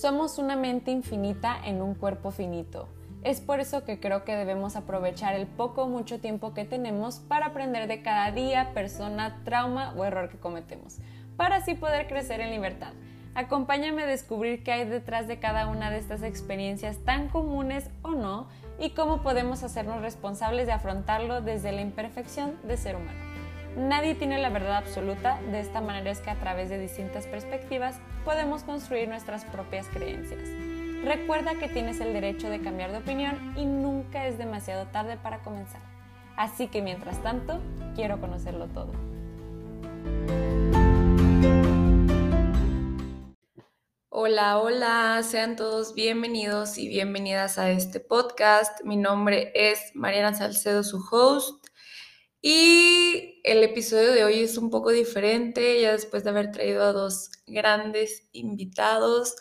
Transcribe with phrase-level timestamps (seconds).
[0.00, 2.88] Somos una mente infinita en un cuerpo finito.
[3.24, 7.18] Es por eso que creo que debemos aprovechar el poco o mucho tiempo que tenemos
[7.18, 10.98] para aprender de cada día, persona, trauma o error que cometemos,
[11.36, 12.92] para así poder crecer en libertad.
[13.34, 18.10] Acompáñame a descubrir qué hay detrás de cada una de estas experiencias tan comunes o
[18.10, 18.46] no
[18.78, 23.37] y cómo podemos hacernos responsables de afrontarlo desde la imperfección de ser humano.
[23.78, 28.00] Nadie tiene la verdad absoluta, de esta manera es que a través de distintas perspectivas
[28.24, 30.48] podemos construir nuestras propias creencias.
[31.04, 35.44] Recuerda que tienes el derecho de cambiar de opinión y nunca es demasiado tarde para
[35.44, 35.80] comenzar.
[36.36, 37.60] Así que mientras tanto,
[37.94, 38.90] quiero conocerlo todo.
[44.08, 48.82] Hola, hola, sean todos bienvenidos y bienvenidas a este podcast.
[48.82, 51.67] Mi nombre es Mariana Salcedo, su host.
[52.40, 56.92] Y el episodio de hoy es un poco diferente, ya después de haber traído a
[56.92, 59.34] dos grandes invitados.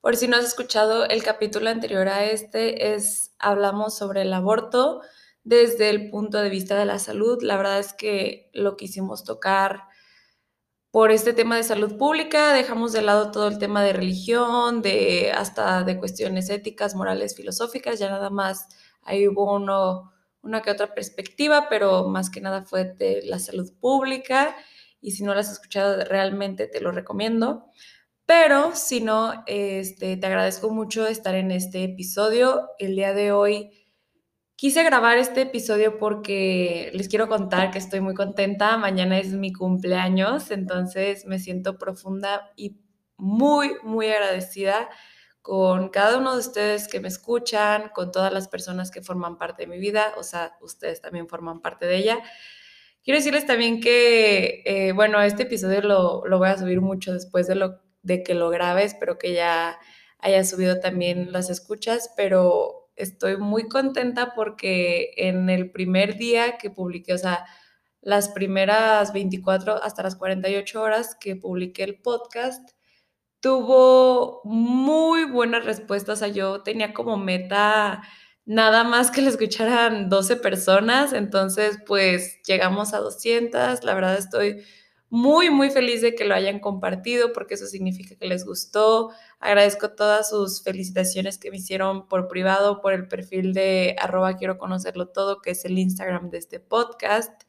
[0.00, 5.00] Por si no has escuchado el capítulo anterior a este, es hablamos sobre el aborto
[5.44, 7.42] desde el punto de vista de la salud.
[7.42, 9.84] La verdad es que lo quisimos tocar
[10.90, 15.32] por este tema de salud pública, dejamos de lado todo el tema de religión, de
[15.32, 18.68] hasta de cuestiones éticas, morales, filosóficas, ya nada más
[19.00, 20.11] ahí hubo uno
[20.42, 24.56] una que otra perspectiva, pero más que nada fue de la salud pública
[25.00, 27.66] y si no la has escuchado realmente te lo recomiendo.
[28.26, 32.68] Pero si no, este, te agradezco mucho estar en este episodio.
[32.78, 33.70] El día de hoy
[34.56, 38.76] quise grabar este episodio porque les quiero contar que estoy muy contenta.
[38.78, 42.78] Mañana es mi cumpleaños, entonces me siento profunda y
[43.16, 44.88] muy, muy agradecida
[45.42, 49.62] con cada uno de ustedes que me escuchan, con todas las personas que forman parte
[49.62, 52.18] de mi vida, o sea, ustedes también forman parte de ella.
[53.02, 57.48] Quiero decirles también que, eh, bueno, este episodio lo, lo, voy a subir mucho después
[57.48, 59.78] de, lo, de que lo grabe, espero que ya
[60.20, 66.70] haya subido también las escuchas, pero estoy muy contenta porque en el primer día que
[66.70, 67.44] publiqué, o sea,
[68.00, 72.70] las primeras 24 hasta las 48 horas que publiqué el podcast,
[73.42, 76.18] tuvo muy buenas respuestas.
[76.18, 78.02] O sea, yo tenía como meta
[78.46, 83.84] nada más que le escucharan 12 personas, entonces pues llegamos a 200.
[83.84, 84.62] La verdad estoy
[85.10, 89.10] muy, muy feliz de que lo hayan compartido porque eso significa que les gustó.
[89.40, 94.56] Agradezco todas sus felicitaciones que me hicieron por privado, por el perfil de arroba quiero
[94.56, 97.42] conocerlo todo, que es el Instagram de este podcast.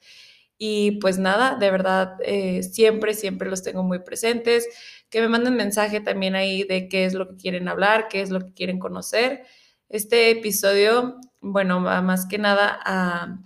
[0.58, 4.68] Y pues nada, de verdad, eh, siempre, siempre los tengo muy presentes
[5.14, 8.32] que me manden mensaje también ahí de qué es lo que quieren hablar, qué es
[8.32, 9.44] lo que quieren conocer.
[9.88, 13.38] Este episodio, bueno, más que nada a,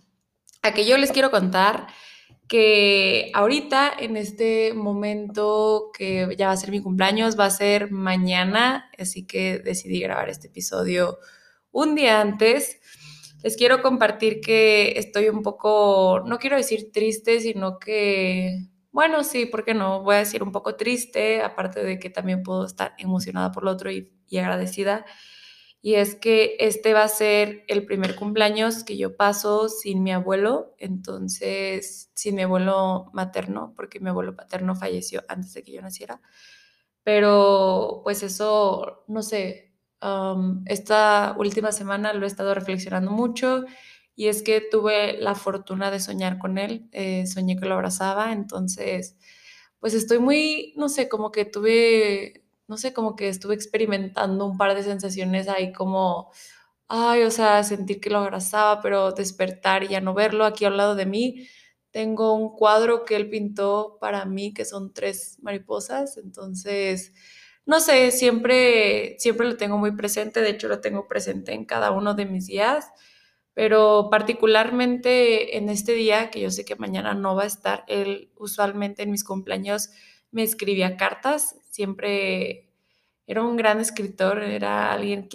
[0.61, 1.88] a que yo les quiero contar
[2.47, 7.91] que ahorita, en este momento que ya va a ser mi cumpleaños, va a ser
[7.91, 11.17] mañana, así que decidí grabar este episodio
[11.72, 12.79] un día antes.
[13.44, 19.46] Les quiero compartir que estoy un poco, no quiero decir triste, sino que bueno, sí,
[19.46, 20.02] ¿por qué no?
[20.02, 23.69] Voy a decir un poco triste, aparte de que también puedo estar emocionada por lo
[23.69, 25.06] otro y, agradecida.
[25.84, 30.12] Y es que este va a ser el primer cumpleaños que yo paso sin mi
[30.12, 35.81] abuelo, entonces sin mi abuelo materno, porque mi abuelo paterno falleció antes de que yo
[35.84, 36.19] naciera.
[37.03, 39.75] Pero pues eso, no sé,
[40.66, 43.64] esta última semana lo he estado reflexionando mucho
[44.17, 48.33] y es que tuve la fortuna de soñar con él, eh, soñé que lo abrazaba,
[48.33, 49.16] entonces,
[49.79, 54.57] pues estoy muy, no sé, como que tuve, no sé, como que estuve experimentando un
[54.57, 56.31] par de sensaciones ahí como,
[56.88, 60.78] ay, o sea, sentir que lo abrazaba, pero despertar y ya no verlo aquí al
[60.78, 61.47] lado de mí.
[61.91, 67.13] Tengo un cuadro que él pintó para mí, que son tres mariposas, entonces,
[67.67, 71.91] no sé, siempre, siempre lo tengo muy presente, de hecho lo tengo presente en cada
[71.91, 72.88] uno de mis días
[73.57, 78.29] pero particularmente en este día, que yo sé que mañana no va a estar, él
[78.35, 79.90] usualmente en mis cumpleaños
[80.29, 82.70] me escribía cartas, siempre
[83.26, 85.28] era un gran escritor, era alguien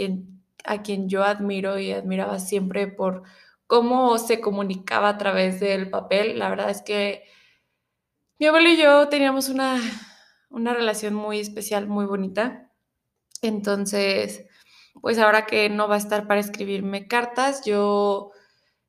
[0.65, 3.25] a quien yo admiro y admiraba siempre por
[3.67, 6.39] cómo se comunicaba a través del papel.
[6.39, 7.25] La verdad es que
[8.39, 9.81] mi abuelo y yo teníamos una,
[10.49, 12.71] una relación muy especial, muy bonita.
[13.43, 14.47] Entonces,
[15.01, 18.33] pues ahora que no va a estar para escribirme cartas, yo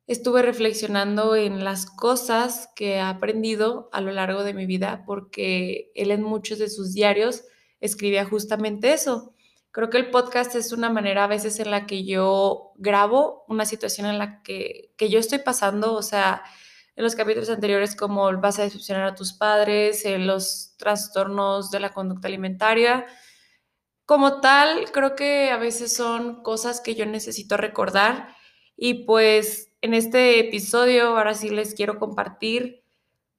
[0.06, 5.90] estuve reflexionando en las cosas que he aprendido a lo largo de mi vida, porque
[5.94, 7.44] él en muchos de sus diarios
[7.80, 9.34] escribía justamente eso.
[9.70, 13.64] Creo que el podcast es una manera a veces en la que yo grabo una
[13.64, 16.42] situación en la que, que yo estoy pasando, o sea,
[16.96, 21.90] en los capítulos anteriores como vas a decepcionar a tus padres, los trastornos de la
[21.90, 23.06] conducta alimentaria,
[24.06, 28.34] como tal, creo que a veces son cosas que yo necesito recordar
[28.76, 32.82] y pues en este episodio ahora sí les quiero compartir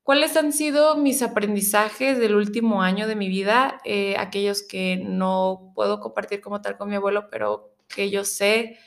[0.04, 5.72] cuáles han sido mis aprendizajes del último año de mi vida, eh, aquellos que no
[5.76, 8.78] puedo compartir como tal con mi abuelo, pero que yo sé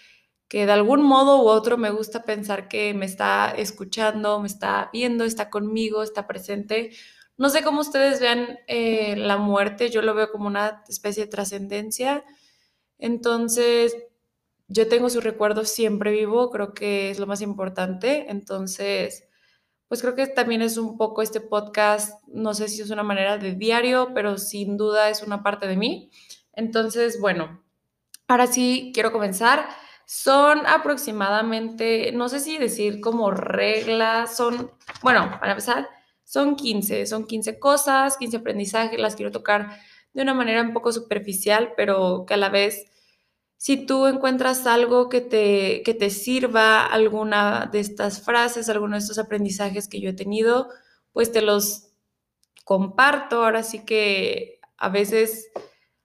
[0.48, 4.90] que de algún modo u otro me gusta pensar que me está escuchando, me está
[4.92, 6.90] viendo, está conmigo, está presente.
[7.38, 11.30] No sé cómo ustedes vean eh, la muerte, yo lo veo como una especie de
[11.30, 12.24] trascendencia.
[12.98, 13.96] Entonces,
[14.66, 18.26] yo tengo su recuerdo siempre vivo, creo que es lo más importante.
[18.28, 19.24] Entonces,
[19.86, 23.38] pues creo que también es un poco este podcast, no sé si es una manera
[23.38, 26.10] de diario, pero sin duda es una parte de mí.
[26.52, 27.64] Entonces, bueno,
[28.26, 29.66] ahora sí quiero comenzar.
[30.06, 35.88] Son aproximadamente, no sé si decir como reglas, son, bueno, para empezar,
[36.28, 39.78] son 15, son 15 cosas, 15 aprendizajes, las quiero tocar
[40.12, 42.84] de una manera un poco superficial, pero que a la vez,
[43.56, 48.98] si tú encuentras algo que te, que te sirva, alguna de estas frases, alguno de
[48.98, 50.68] estos aprendizajes que yo he tenido,
[51.12, 51.92] pues te los
[52.62, 53.42] comparto.
[53.42, 55.48] Ahora sí que a veces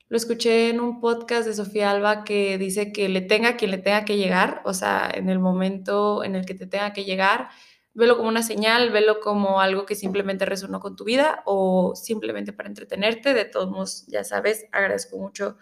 [0.08, 3.78] lo escuché en un podcast de Sofía Alba que dice que le tenga quien le
[3.78, 7.50] tenga que llegar, o sea, en el momento en el que te tenga que llegar,
[7.94, 12.54] velo como una señal, velo como algo que simplemente resonó con tu vida o simplemente
[12.54, 13.34] para entretenerte.
[13.34, 15.58] De todos modos, ya sabes, agradezco mucho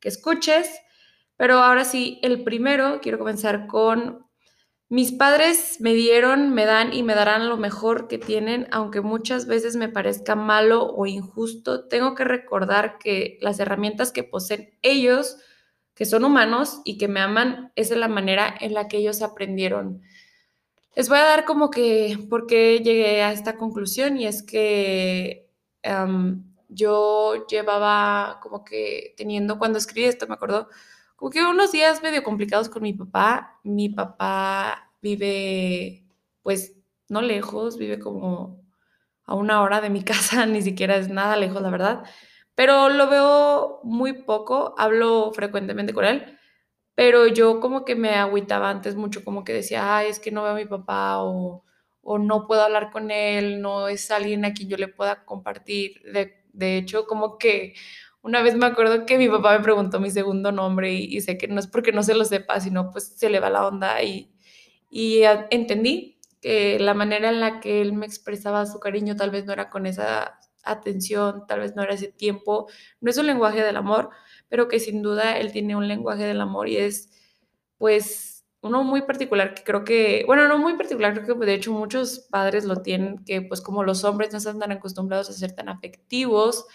[0.00, 0.68] que escuches.
[1.36, 4.26] Pero ahora sí, el primero, quiero comenzar con
[4.88, 9.48] mis padres me dieron, me dan y me darán lo mejor que tienen, aunque muchas
[9.48, 11.88] veces me parezca malo o injusto.
[11.88, 15.38] Tengo que recordar que las herramientas que poseen ellos,
[15.94, 19.22] que son humanos y que me aman, es de la manera en la que ellos
[19.22, 20.02] aprendieron.
[20.96, 25.50] Les voy a dar como que por qué llegué a esta conclusión y es que
[26.68, 30.68] yo llevaba como que teniendo, cuando escribí esto, me acuerdo,
[31.16, 33.60] como que unos días medio complicados con mi papá.
[33.62, 36.06] Mi papá vive,
[36.42, 36.74] pues,
[37.08, 38.62] no lejos, vive como
[39.24, 42.04] a una hora de mi casa, ni siquiera es nada lejos, la verdad.
[42.54, 46.35] Pero lo veo muy poco, hablo frecuentemente con él,
[46.96, 50.42] pero yo como que me agüitaba antes mucho, como que decía, ay, es que no
[50.42, 51.64] veo a mi papá o,
[52.02, 56.00] o no puedo hablar con él, no es alguien a quien yo le pueda compartir.
[56.12, 57.74] De, de hecho, como que
[58.22, 61.48] una vez me acuerdo que mi papá me preguntó mi segundo nombre y, sé que
[61.48, 64.32] no es porque no se lo sepa, sino pues se le va la onda y,
[64.90, 69.44] y entendí que la manera en la que él me expresaba su cariño tal vez
[69.44, 72.68] no era con esa atención, tal vez no era ese tiempo,
[73.00, 74.10] no es un lenguaje del amor,
[74.48, 77.10] pero que sin duda él tiene un lenguaje del amor y es
[77.78, 81.72] pues uno muy particular que creo que, bueno, no muy particular, creo que de hecho
[81.72, 85.52] muchos padres lo tienen, que pues como los hombres no están tan acostumbrados a ser
[85.52, 86.66] tan afectivos,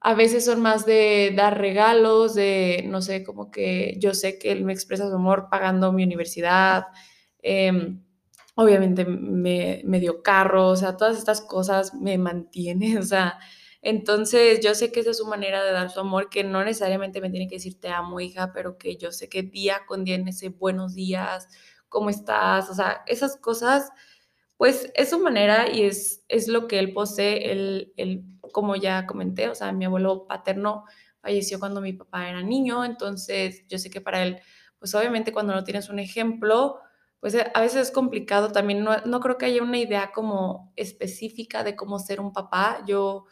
[0.00, 4.52] a veces son más de dar regalos, de, no sé, como que yo sé que
[4.52, 6.86] él me expresa su amor pagando mi universidad,
[7.42, 8.02] em,
[8.54, 13.38] obviamente me, me, dio carro, o sea, todas estas cosas me mantienen, o sea,
[13.88, 17.22] entonces yo sé que esa es su manera de dar su amor, que no necesariamente
[17.22, 20.16] me tiene que decir te amo, hija, pero que yo sé que día con día
[20.16, 21.48] en ese buenos días,
[21.88, 22.68] ¿cómo estás?
[22.68, 23.90] O sea, esas cosas,
[24.58, 29.06] pues es su manera y es, es lo que él posee, él, él como ya
[29.06, 30.84] comenté, o sea, mi abuelo paterno
[31.22, 34.38] falleció cuando mi papá era niño, entonces yo sé que para él,
[34.78, 36.78] pues obviamente cuando no tienes un ejemplo,
[37.20, 40.74] pues eh, a veces es complicado también, no, no creo que haya una idea como
[40.76, 43.24] específica de cómo ser un papá, yo,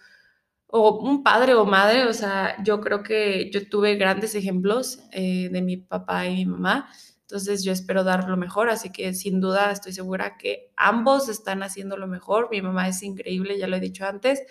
[0.68, 5.48] o un padre o madre, o sea, yo creo que yo tuve grandes ejemplos eh,
[5.50, 6.88] de mi papá y mi mamá,
[7.22, 11.62] entonces yo espero dar lo mejor, así que sin duda estoy segura que ambos están
[11.62, 14.42] haciendo lo mejor, mi mamá es increíble, ya lo he dicho antes,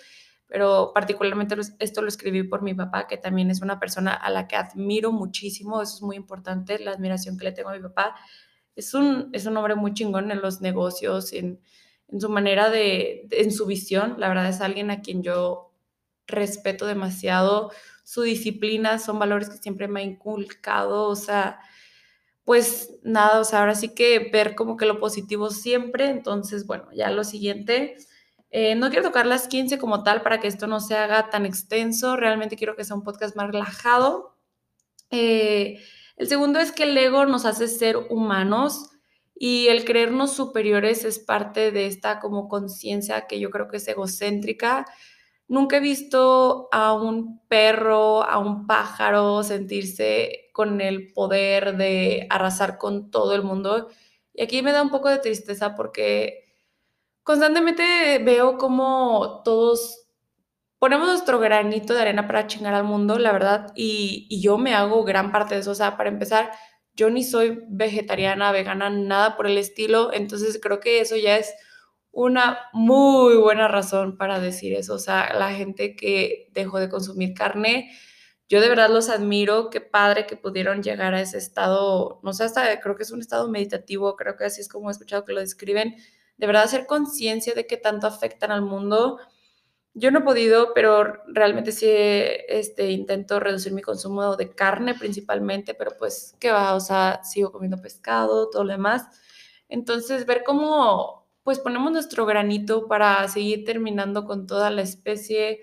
[0.46, 4.46] pero particularmente esto lo escribí por mi papá, que también es una persona a la
[4.46, 8.14] que admiro muchísimo, eso es muy importante, la admiración que le tengo a mi papá.
[8.76, 11.60] Es un, es un hombre muy chingón en los negocios, en,
[12.08, 15.65] en su manera de, en su visión, la verdad es alguien a quien yo
[16.26, 17.72] respeto demasiado,
[18.04, 21.60] su disciplina, son valores que siempre me ha inculcado, o sea,
[22.44, 26.88] pues nada, o sea, ahora sí que ver como que lo positivo siempre, entonces, bueno,
[26.92, 27.96] ya lo siguiente
[28.50, 31.46] eh, no quiero tocar las 15 como tal para que esto no se haga tan
[31.46, 34.36] extenso, realmente quiero que sea un podcast más relajado.
[35.10, 35.80] Eh,
[36.16, 38.90] el segundo es que el ego nos hace ser humanos
[39.34, 43.88] y el creernos superiores es parte de esta como conciencia que yo creo que es
[43.88, 44.86] egocéntrica.
[45.48, 52.78] Nunca he visto a un perro, a un pájaro sentirse con el poder de arrasar
[52.78, 53.88] con todo el mundo.
[54.34, 56.44] Y aquí me da un poco de tristeza porque
[57.22, 60.08] constantemente veo como todos,
[60.78, 64.74] ponemos nuestro granito de arena para chingar al mundo, la verdad, y, y yo me
[64.74, 65.72] hago gran parte de eso.
[65.72, 66.50] O sea, para empezar,
[66.94, 71.54] yo ni soy vegetariana, vegana, nada por el estilo, entonces creo que eso ya es
[72.16, 74.94] una muy buena razón para decir eso.
[74.94, 77.90] O sea, la gente que dejó de consumir carne,
[78.48, 82.44] yo de verdad los admiro, qué padre que pudieron llegar a ese estado, no sé,
[82.44, 85.34] hasta creo que es un estado meditativo, creo que así es como he escuchado que
[85.34, 85.94] lo describen,
[86.38, 89.18] de verdad hacer conciencia de qué tanto afectan al mundo.
[89.92, 95.74] Yo no he podido, pero realmente sí este, intento reducir mi consumo de carne principalmente,
[95.74, 96.74] pero pues, ¿qué va?
[96.74, 99.06] O sea, sigo comiendo pescado, todo lo demás.
[99.68, 105.62] Entonces, ver cómo pues ponemos nuestro granito para seguir terminando con toda la especie,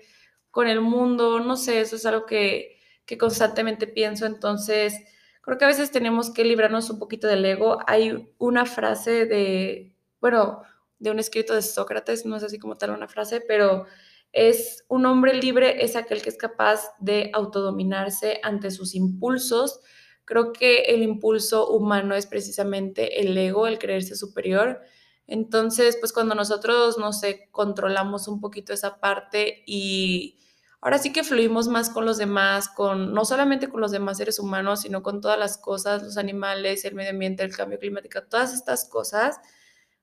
[0.50, 4.98] con el mundo, no sé, eso es algo que, que constantemente pienso, entonces
[5.42, 7.80] creo que a veces tenemos que librarnos un poquito del ego.
[7.86, 10.62] Hay una frase de, bueno,
[10.98, 13.84] de un escrito de Sócrates, no es así como tal una frase, pero
[14.32, 19.80] es un hombre libre es aquel que es capaz de autodominarse ante sus impulsos.
[20.24, 24.80] Creo que el impulso humano es precisamente el ego, el creerse superior.
[25.26, 30.38] Entonces, pues cuando nosotros, no sé, controlamos un poquito esa parte y
[30.80, 34.38] ahora sí que fluimos más con los demás, con no solamente con los demás seres
[34.38, 38.52] humanos, sino con todas las cosas, los animales, el medio ambiente, el cambio climático, todas
[38.52, 39.38] estas cosas,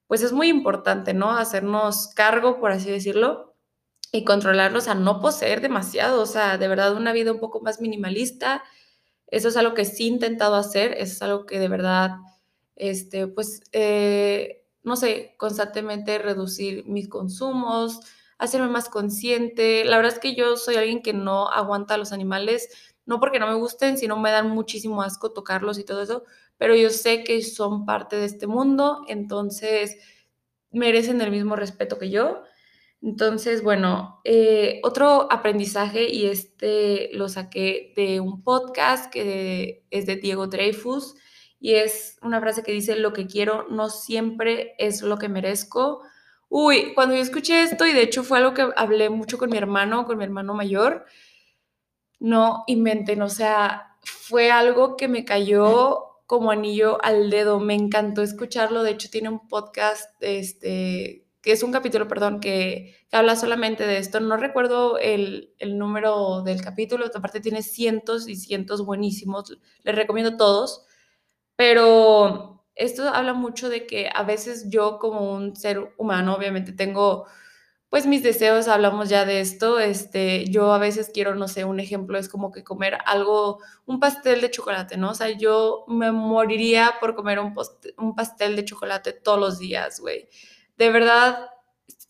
[0.08, 1.32] pues es muy importante, ¿no?
[1.32, 3.56] Hacernos cargo, por así decirlo,
[4.12, 7.80] y controlarlos a no poseer demasiado, o sea, de verdad una vida un poco más
[7.82, 8.64] minimalista.
[9.28, 12.12] Eso es algo que sí he intentado hacer, eso es algo que de verdad,
[12.76, 18.00] este, pues, eh, no sé, constantemente reducir mis consumos,
[18.38, 19.86] hacerme más consciente.
[19.86, 22.70] La verdad es que yo soy alguien que no aguanta a los animales,
[23.06, 26.24] no porque no me gusten, sino me dan muchísimo asco tocarlos y todo eso,
[26.58, 29.98] pero yo sé que son parte de este mundo, entonces
[30.72, 32.44] merecen el mismo respeto que yo.
[33.02, 40.18] Entonces, bueno, eh, otro aprendizaje, y este lo saqué de un podcast que es de
[40.18, 41.16] Diego Dreyfus,
[41.62, 46.02] y es una frase que dice, lo que quiero no siempre es lo que merezco.
[46.50, 49.58] Uy, cuando yo escuché esto, y de hecho fue algo que hablé mucho con mi
[49.58, 51.06] hermano, con mi hermano mayor,
[52.20, 58.24] no inventen, o sea, fue algo que me cayó como anillo al dedo, me encantó
[58.24, 63.86] escucharlo, de hecho tiene un podcast, este, que es un capítulo, perdón, que, habla solamente
[63.86, 69.60] de esto, no recuerdo el, el número del capítulo, aparte tiene cientos y cientos buenísimos,
[69.84, 70.88] les recomiendo todos,
[71.62, 77.28] pero esto habla mucho de que a veces yo como un ser humano, obviamente tengo
[77.88, 81.80] pues mis deseos, hablamos ya de esto, este, yo a veces quiero, no sé, un
[81.80, 85.12] ejemplo es como que comer algo, un pastel de chocolate, ¿no?
[85.12, 87.54] O sea, yo me moriría por comer un,
[88.00, 90.30] un pastel de chocolate todos los días, güey.
[90.80, 91.48] De verdad,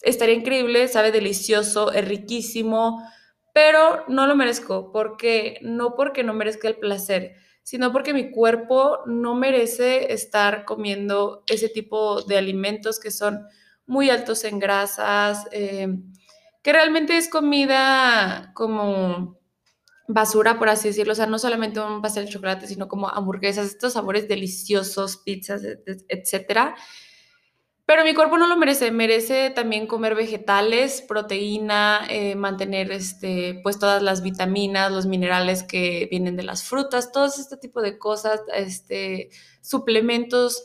[0.01, 3.05] estaría increíble, sabe delicioso, es riquísimo,
[3.53, 8.99] pero no lo merezco, porque no porque no merezca el placer, sino porque mi cuerpo
[9.05, 13.47] no merece estar comiendo ese tipo de alimentos que son
[13.85, 15.87] muy altos en grasas, eh,
[16.61, 19.39] que realmente es comida como
[20.07, 23.67] basura, por así decirlo, o sea, no solamente un pastel de chocolate, sino como hamburguesas,
[23.67, 25.61] estos sabores deliciosos, pizzas,
[26.09, 26.75] etcétera
[27.91, 33.79] pero mi cuerpo no lo merece, merece también comer vegetales, proteína, eh, mantener este, pues
[33.79, 38.39] todas las vitaminas, los minerales que vienen de las frutas, todo este tipo de cosas,
[38.55, 39.29] este,
[39.59, 40.63] suplementos.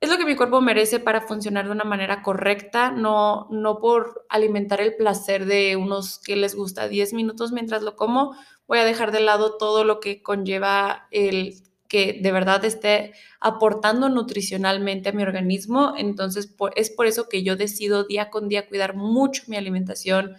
[0.00, 4.26] Es lo que mi cuerpo merece para funcionar de una manera correcta, no, no por
[4.28, 8.34] alimentar el placer de unos que les gusta 10 minutos mientras lo como,
[8.66, 11.54] voy a dejar de lado todo lo que conlleva el
[11.94, 15.94] que de verdad esté aportando nutricionalmente a mi organismo.
[15.96, 20.34] Entonces, es por eso que yo decido día con día cuidar mucho mi alimentación,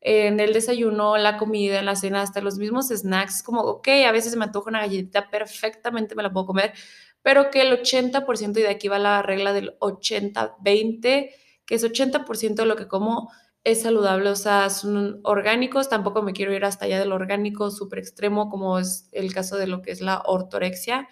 [0.00, 4.12] en el desayuno, la comida, en la cena, hasta los mismos snacks, como, ok, a
[4.12, 6.72] veces me antoja una galletita, perfectamente me la puedo comer,
[7.20, 11.30] pero que el 80%, y de aquí va la regla del 80-20,
[11.66, 13.32] que es 80% de lo que como
[13.66, 17.98] es saludable, o sea, son orgánicos, tampoco me quiero ir hasta allá del orgánico súper
[17.98, 21.08] extremo, como es el caso de lo que es la ortorexia.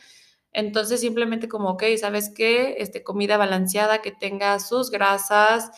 [0.53, 2.77] Entonces, simplemente como, ok, ¿sabes qué?
[2.79, 5.73] Este, comida balanceada que tenga sus grasas,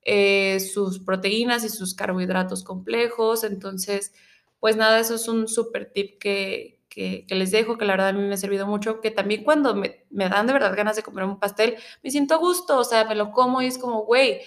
[0.00, 3.44] eh, sus proteínas y sus carbohidratos complejos.
[3.44, 4.14] Entonces,
[4.58, 8.12] pues nada, eso es un súper tip que, que, les dejo, que la verdad a
[8.14, 11.02] mí me ha servido mucho, que también cuando me, me dan de verdad ganas de
[11.02, 14.06] comer un pastel, me siento a gusto, o sea, me lo como y es como,
[14.06, 14.40] güey,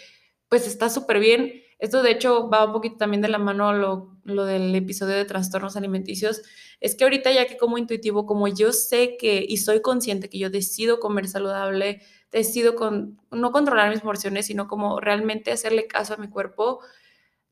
[0.49, 4.17] pues está súper bien esto de hecho va un poquito también de la mano lo,
[4.23, 6.41] lo del episodio de trastornos alimenticios.
[6.79, 10.39] Es que ahorita ya que como intuitivo, como yo sé que y soy consciente que
[10.39, 12.01] yo decido comer saludable,
[12.31, 16.79] decido con, no controlar mis porciones, sino como realmente hacerle caso a mi cuerpo,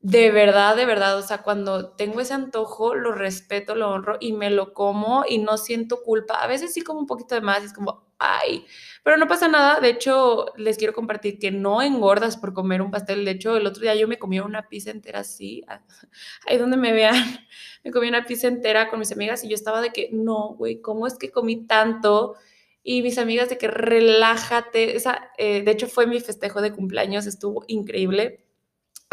[0.00, 4.34] de verdad, de verdad, o sea, cuando tengo ese antojo, lo respeto, lo honro y
[4.34, 6.42] me lo como y no siento culpa.
[6.42, 8.66] A veces sí como un poquito de más es como, ay,
[9.02, 9.80] pero no pasa nada.
[9.80, 13.24] De hecho, les quiero compartir que no engordas por comer un pastel.
[13.24, 15.62] De hecho, el otro día yo me comí una pizza entera así,
[16.46, 17.14] ahí donde me vean,
[17.84, 20.80] me comí una pizza entera con mis amigas y yo estaba de que, no, güey,
[20.80, 22.36] ¿cómo es que comí tanto?
[22.82, 24.96] Y mis amigas de que relájate.
[24.96, 28.44] Esa, eh, de hecho, fue mi festejo de cumpleaños, estuvo increíble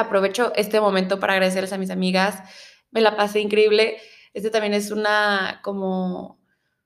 [0.01, 2.39] aprovecho este momento para agradecerles a mis amigas.
[2.91, 3.97] Me la pasé increíble.
[4.33, 6.40] Este también es una como,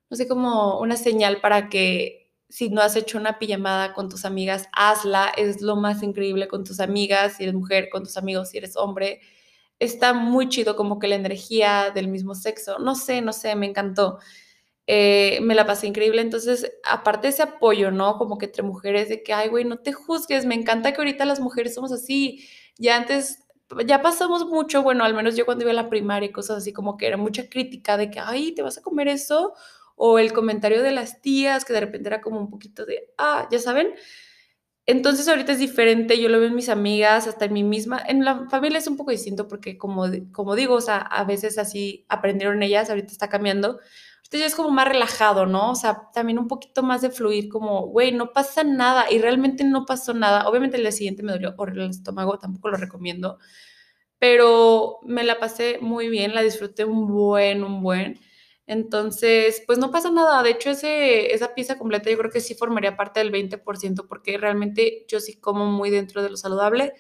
[0.09, 4.25] no sé, como una señal para que si no has hecho una pijamada con tus
[4.25, 5.29] amigas, hazla.
[5.37, 8.77] Es lo más increíble con tus amigas, si eres mujer, con tus amigos, si eres
[8.77, 9.19] hombre.
[9.79, 12.79] Está muy chido como que la energía del mismo sexo.
[12.79, 14.19] No sé, no sé, me encantó.
[14.87, 16.21] Eh, me la pasé increíble.
[16.21, 18.17] Entonces, aparte ese apoyo, ¿no?
[18.17, 21.25] Como que entre mujeres, de que, ay, güey, no te juzgues, me encanta que ahorita
[21.25, 22.47] las mujeres somos así
[22.77, 23.39] ya antes,
[23.85, 26.73] ya pasamos mucho, bueno, al menos yo cuando iba a la primaria y cosas así,
[26.73, 29.53] como que era mucha crítica de que, ay, ¿te vas a comer eso?
[29.95, 33.47] O el comentario de las tías, que de repente era como un poquito de, ah,
[33.51, 33.93] ya saben.
[34.87, 38.01] Entonces ahorita es diferente, yo lo veo en mis amigas, hasta en mí misma.
[38.07, 41.57] En la familia es un poco distinto porque como, como digo, o sea, a veces
[41.57, 43.79] así aprendieron ellas, ahorita está cambiando,
[44.17, 45.71] entonces ya es como más relajado, ¿no?
[45.71, 49.63] O sea, también un poquito más de fluir, como, güey, no pasa nada y realmente
[49.63, 50.47] no pasó nada.
[50.47, 53.39] Obviamente el día siguiente me dolió horrible el estómago, tampoco lo recomiendo,
[54.19, 58.19] pero me la pasé muy bien, la disfruté un buen, un buen.
[58.67, 60.41] Entonces, pues no pasa nada.
[60.43, 64.37] De hecho, ese, esa pieza completa yo creo que sí formaría parte del 20% porque
[64.37, 66.93] realmente yo sí como muy dentro de lo saludable.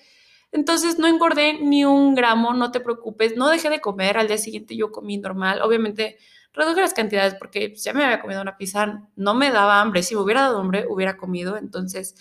[0.51, 4.37] Entonces no engordé ni un gramo, no te preocupes, no dejé de comer, al día
[4.37, 6.17] siguiente yo comí normal, obviamente
[6.53, 10.15] reduje las cantidades porque ya me había comido una pizza, no me daba hambre, si
[10.15, 12.15] me hubiera dado hambre hubiera comido, entonces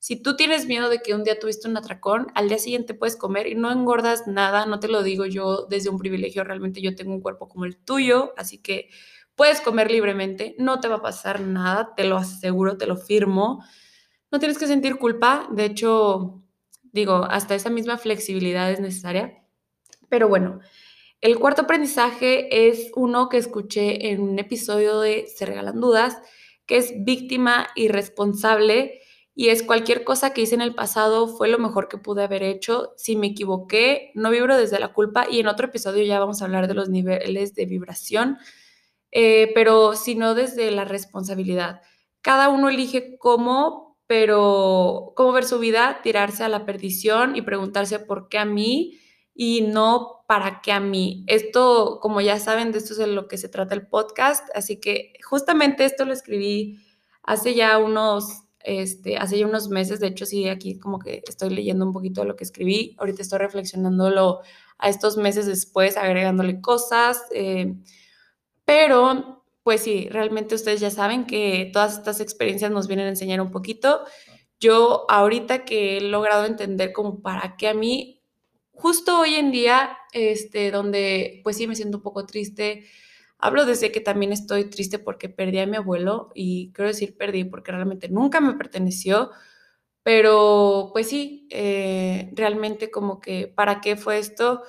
[0.00, 3.16] si tú tienes miedo de que un día tuviste un atracón, al día siguiente puedes
[3.16, 6.96] comer y no engordas nada, no te lo digo yo desde un privilegio, realmente yo
[6.96, 8.88] tengo un cuerpo como el tuyo, así que
[9.34, 13.62] puedes comer libremente, no te va a pasar nada, te lo aseguro, te lo firmo,
[14.30, 16.42] no tienes que sentir culpa, de hecho,
[16.80, 19.44] digo, hasta esa misma flexibilidad es necesaria,
[20.08, 20.60] pero bueno,
[21.20, 26.16] el cuarto aprendizaje es uno que escuché en un episodio de Se Regalan Dudas,
[26.64, 29.02] que es víctima irresponsable
[29.40, 32.42] y es cualquier cosa que hice en el pasado fue lo mejor que pude haber
[32.42, 32.92] hecho.
[32.98, 36.44] Si me equivoqué, no vibro desde la culpa y en otro episodio ya vamos a
[36.44, 38.36] hablar de los niveles de vibración,
[39.10, 41.80] eh, pero sino desde la responsabilidad.
[42.20, 47.98] Cada uno elige cómo, pero cómo ver su vida, tirarse a la perdición y preguntarse
[47.98, 48.98] por qué a mí
[49.34, 51.24] y no para qué a mí.
[51.28, 54.78] Esto, como ya saben, de esto es de lo que se trata el podcast, así
[54.80, 56.78] que justamente esto lo escribí
[57.22, 61.50] hace ya unos, este, hace ya unos meses, de hecho sí, aquí como que estoy
[61.50, 64.40] leyendo un poquito de lo que escribí, ahorita estoy reflexionándolo
[64.78, 67.74] a estos meses después, agregándole cosas, eh,
[68.64, 73.40] pero pues sí, realmente ustedes ya saben que todas estas experiencias nos vienen a enseñar
[73.40, 74.04] un poquito.
[74.58, 78.22] Yo ahorita que he logrado entender como para qué a mí,
[78.72, 82.84] justo hoy en día, este, donde pues sí me siento un poco triste,
[83.42, 87.44] hablo desde que también estoy triste porque perdí a mi abuelo y quiero decir perdí
[87.44, 89.30] porque realmente nunca me perteneció,
[90.02, 94.62] pero pues sí, eh, realmente como que, ¿para qué fue esto?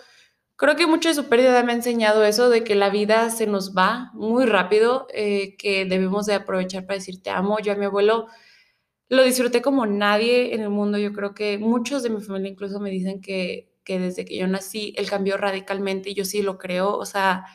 [0.57, 3.47] Creo que mucho de su pérdida me ha enseñado eso, de que la vida se
[3.47, 7.59] nos va muy rápido, eh, que debemos de aprovechar para decir te amo.
[7.59, 8.27] Yo a mi abuelo
[9.09, 10.97] lo disfruté como nadie en el mundo.
[10.97, 14.47] Yo creo que muchos de mi familia incluso me dicen que que desde que yo
[14.47, 16.95] nací él cambió radicalmente y yo sí lo creo.
[16.97, 17.45] O sea,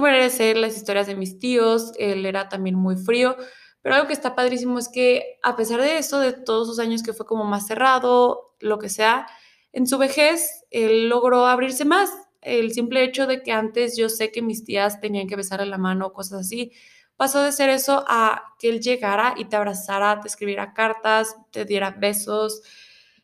[0.00, 3.36] de ser, las historias de mis tíos, él era también muy frío.
[3.82, 7.02] Pero algo que está padrísimo es que a pesar de eso, de todos sus años
[7.02, 9.26] que fue como más cerrado, lo que sea,
[9.72, 12.10] en su vejez él logró abrirse más.
[12.40, 15.78] El simple hecho de que antes yo sé que mis tías tenían que besarle la
[15.78, 16.72] mano o cosas así,
[17.16, 21.64] pasó de ser eso a que él llegara y te abrazara, te escribiera cartas, te
[21.64, 22.62] diera besos,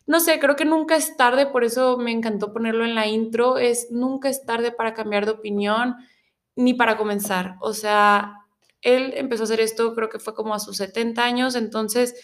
[0.07, 3.59] no sé, creo que nunca es tarde, por eso me encantó ponerlo en la intro,
[3.59, 5.97] es nunca es tarde para cambiar de opinión
[6.57, 7.57] ni para comenzar.
[7.61, 8.35] O sea,
[8.83, 12.15] él empezó a hacer esto, creo que fue como a sus 70 años, entonces,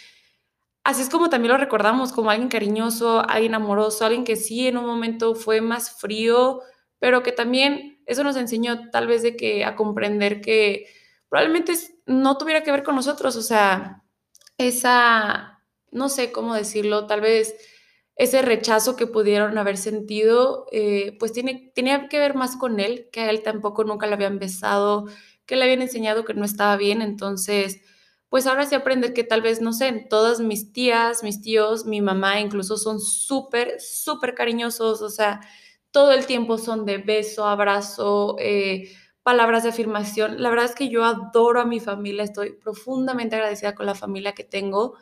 [0.85, 4.79] así es como también lo recordamos, como alguien cariñoso, alguien amoroso, alguien que sí en
[4.79, 6.61] un momento fue más frío,
[6.99, 10.87] pero que también eso nos enseñó tal vez de que a comprender que
[11.29, 11.75] probablemente
[12.07, 14.03] no tuviera que ver con nosotros, o sea,
[14.59, 17.55] esa no sé cómo decirlo, tal vez
[18.18, 23.09] ese rechazo que pudieron haber sentido, eh, pues tiene, tenía que ver más con él,
[23.12, 25.07] que a él tampoco nunca le habían besado,
[25.46, 27.81] que le habían enseñado que no estaba bien, entonces,
[28.28, 32.00] pues ahora sí aprender que tal vez, no sé, todas mis tías, mis tíos, mi
[32.02, 35.40] mamá incluso son súper, súper cariñosos, o sea,
[35.90, 38.90] todo el tiempo son de beso, abrazo, eh,
[39.22, 40.42] palabras de afirmación.
[40.42, 44.33] La verdad es que yo adoro a mi familia, estoy profundamente agradecida con la familia
[44.35, 44.96] que tengo.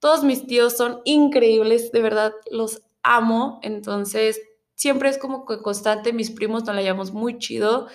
[0.00, 4.40] Todos mis tíos son increíbles, de verdad los amo, entonces
[4.74, 7.88] siempre es como que constante, mis primos nos la llevamos muy chido.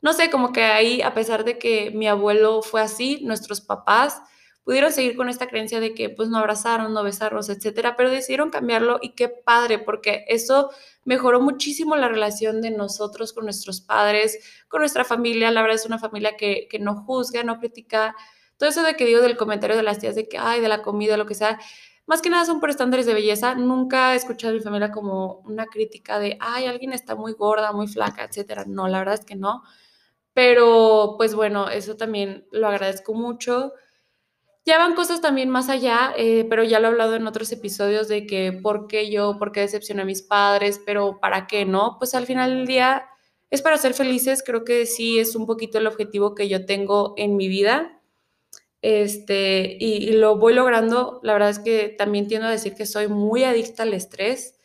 [0.00, 4.22] No sé, como que ahí, a pesar de que mi abuelo fue así, nuestros papás
[4.64, 8.50] pudieron seguir con esta creencia de que pues no abrazaron, no besarnos, etcétera, pero decidieron
[8.50, 10.70] cambiarlo y qué padre, porque eso
[11.04, 15.50] mejoró muchísimo la relación de nosotros con nuestros padres, con nuestra familia.
[15.50, 18.14] La verdad es una familia que, que no juzga, no critica.
[18.60, 20.82] Todo eso de que digo del comentario de las tías de que, ay, de la
[20.82, 21.58] comida, lo que sea,
[22.04, 23.54] más que nada son por estándares de belleza.
[23.54, 27.72] Nunca he escuchado a mi familia como una crítica de, ay, alguien está muy gorda,
[27.72, 28.66] muy flaca, etcétera.
[28.66, 29.62] No, la verdad es que no.
[30.34, 33.72] Pero, pues bueno, eso también lo agradezco mucho.
[34.66, 38.08] Ya van cosas también más allá, eh, pero ya lo he hablado en otros episodios
[38.08, 41.96] de que por qué yo, por qué decepcioné a mis padres, pero para qué no.
[41.98, 43.06] Pues al final del día
[43.48, 47.14] es para ser felices, creo que sí es un poquito el objetivo que yo tengo
[47.16, 47.99] en mi vida.
[48.82, 51.20] Este, y, lo voy logrando.
[51.22, 54.56] La verdad es que también tiendo a decir que soy muy adicta al estrés.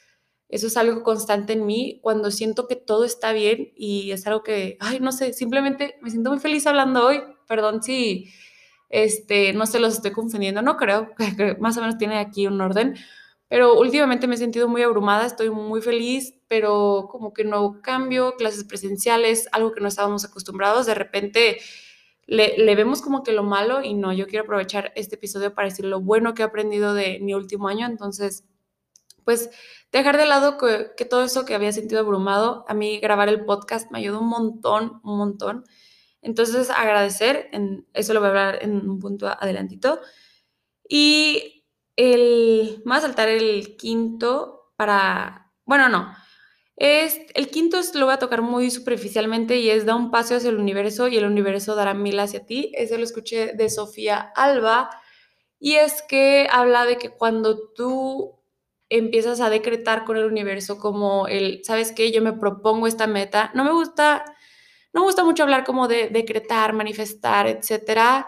[0.50, 4.44] Eso es algo constante en mí cuando siento que todo está bien y es algo
[4.44, 7.22] que, ay, no sé, simplemente me siento muy feliz hablando hoy.
[7.48, 8.32] Perdón si
[8.90, 11.12] este, no se los estoy confundiendo, no creo,
[11.60, 12.96] más o menos tiene aquí un orden,
[13.48, 18.36] pero últimamente me he sentido muy abrumada, estoy muy feliz, pero como que no cambio,
[18.38, 21.58] clases presenciales, algo que no estábamos acostumbrados, de repente
[22.28, 25.86] le, vemos como que lo malo y no, yo quiero aprovechar este episodio para decir
[25.86, 28.46] lo bueno que he aprendido de mi último año, entonces,
[29.24, 29.50] pues
[29.92, 33.46] dejar de lado que, que todo eso que había sentido abrumado, a mí grabar el
[33.46, 35.66] podcast me ayudó un montón, un montón.
[36.22, 40.00] Entonces, agradecer, en, eso lo voy a hablar en un punto adelantito.
[40.90, 46.12] Y el, más saltar el quinto para, bueno, no,
[46.78, 50.36] es, el quinto es, lo voy a tocar muy superficialmente y es da un paso
[50.36, 52.72] hacia el universo y el universo dará mil hacia ti.
[52.76, 54.90] Ese lo escuché de Sofía Alba
[55.60, 58.40] y es que habla de que cuando tú
[58.90, 62.12] empiezas a decretar con el universo como el, ¿sabes qué?
[62.12, 63.52] Yo me propongo esta meta.
[63.56, 64.26] No me gusta
[64.96, 68.28] no me gusta mucho hablar como de decretar, manifestar, etcétera,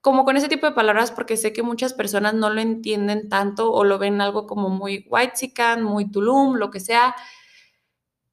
[0.00, 3.70] como con ese tipo de palabras porque sé que muchas personas no lo entienden tanto
[3.70, 7.14] o lo ven algo como muy white chican, muy tulum, lo que sea.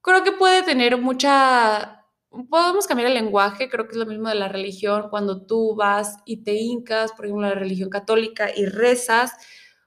[0.05, 2.05] Creo que puede tener mucha
[2.49, 6.17] podemos cambiar el lenguaje, creo que es lo mismo de la religión, cuando tú vas
[6.25, 9.33] y te hincas, por ejemplo, la religión católica y rezas,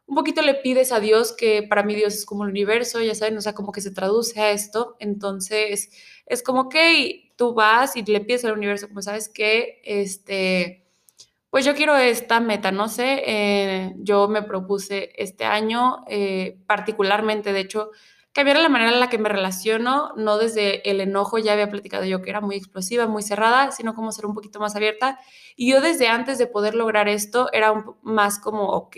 [0.06, 3.14] un poquito le pides a Dios, que para mí Dios es como el universo, ya
[3.14, 5.90] saben, o sea, como que se traduce a esto, entonces
[6.26, 10.84] es como que tú vas y le pides al universo, como sabes que, este,
[11.50, 17.52] pues yo quiero esta meta, no sé, eh, yo me propuse este año, eh, particularmente,
[17.52, 17.90] de hecho,
[18.38, 22.04] cambiar la manera en la que me relaciono, no desde el enojo, ya había platicado
[22.04, 25.18] yo que era muy explosiva, muy cerrada, sino como ser un poquito más abierta.
[25.56, 28.96] Y yo desde antes de poder lograr esto era un, más como, ok,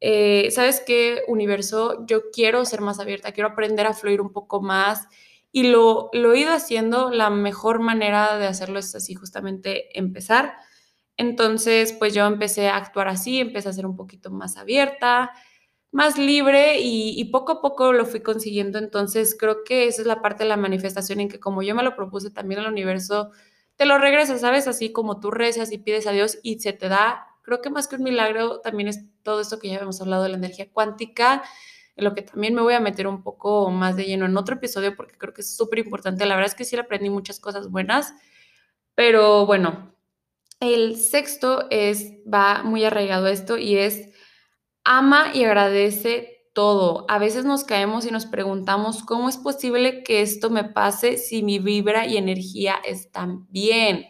[0.00, 2.06] eh, ¿sabes qué, universo?
[2.06, 5.06] Yo quiero ser más abierta, quiero aprender a fluir un poco más
[5.52, 10.54] y lo, lo he ido haciendo, la mejor manera de hacerlo es así, justamente empezar.
[11.18, 15.30] Entonces, pues yo empecé a actuar así, empecé a ser un poquito más abierta,
[15.94, 18.78] más libre y, poco a poco lo fui consiguiendo.
[18.80, 21.84] Entonces, creo que esa es la parte de la manifestación en que como yo me
[21.84, 23.30] lo propuse también el universo,
[23.76, 24.66] te lo regresa, ¿sabes?
[24.66, 27.28] Así como tú rezas y pides a Dios y se te da.
[27.42, 30.30] Creo que más que un milagro también es todo esto que ya habíamos hablado de
[30.30, 31.44] la energía cuántica
[31.94, 34.56] en lo que también me voy a meter un poco más de lleno en otro
[34.56, 36.26] episodio porque creo que es súper importante.
[36.26, 38.12] La verdad es que sí aprendí muchas cosas buenas,
[38.96, 39.94] pero bueno,
[40.58, 44.13] el sexto es, va muy arraigado esto y es
[44.84, 47.04] ama y agradece todo.
[47.08, 51.42] A veces nos caemos y nos preguntamos cómo es posible que esto me pase si
[51.42, 54.06] mi vibra y energía están bien.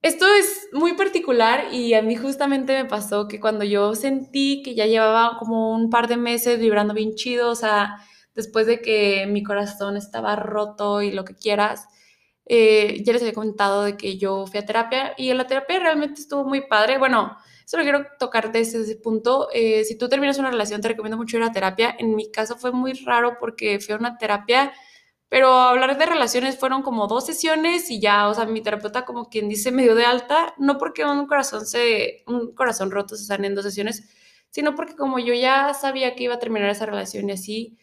[0.00, 4.76] Esto es muy particular y a mí justamente me pasó que cuando yo sentí que
[4.76, 7.96] ya llevaba como un par de meses vibrando bien chido, o sea,
[8.34, 11.88] después de que mi corazón estaba roto y lo que quieras,
[12.46, 16.20] eh, ya les había comentado de que yo fui a terapia y la terapia realmente
[16.20, 16.98] estuvo muy padre.
[16.98, 17.36] Bueno,
[17.68, 19.48] solo quiero tocar desde ese punto.
[19.52, 21.94] Eh, si tú terminas una relación, te recomiendo mucho ir a terapia.
[21.98, 24.72] En mi caso fue muy raro porque fui a una terapia
[25.28, 29.28] pero hablar de relaciones fueron como dos sesiones y ya, o sea, mi terapeuta como
[29.28, 33.24] quien dice me dio de alta, no porque un corazón se, un corazón roto se
[33.24, 34.08] sane en dos sesiones,
[34.50, 37.78] sino porque como yo ya sabía que iba a terminar esa relación y así,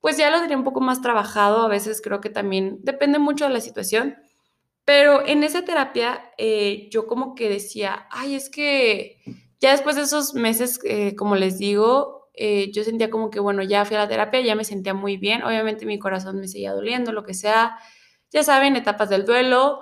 [0.00, 3.44] pues ya lo tenía un poco más trabajado, a veces creo que también depende mucho
[3.46, 4.16] de la situación,
[4.86, 9.18] pero en esa terapia eh, yo como que decía, ay, es que
[9.60, 13.64] ya después de esos meses, eh, como les digo, eh, yo sentía como que, bueno,
[13.64, 16.72] ya fui a la terapia, ya me sentía muy bien, obviamente mi corazón me seguía
[16.72, 17.76] doliendo, lo que sea,
[18.30, 19.80] ya saben, etapas del duelo,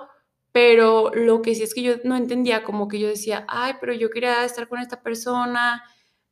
[0.51, 3.93] pero lo que sí es que yo no entendía, como que yo decía, ay, pero
[3.93, 5.83] yo quería estar con esta persona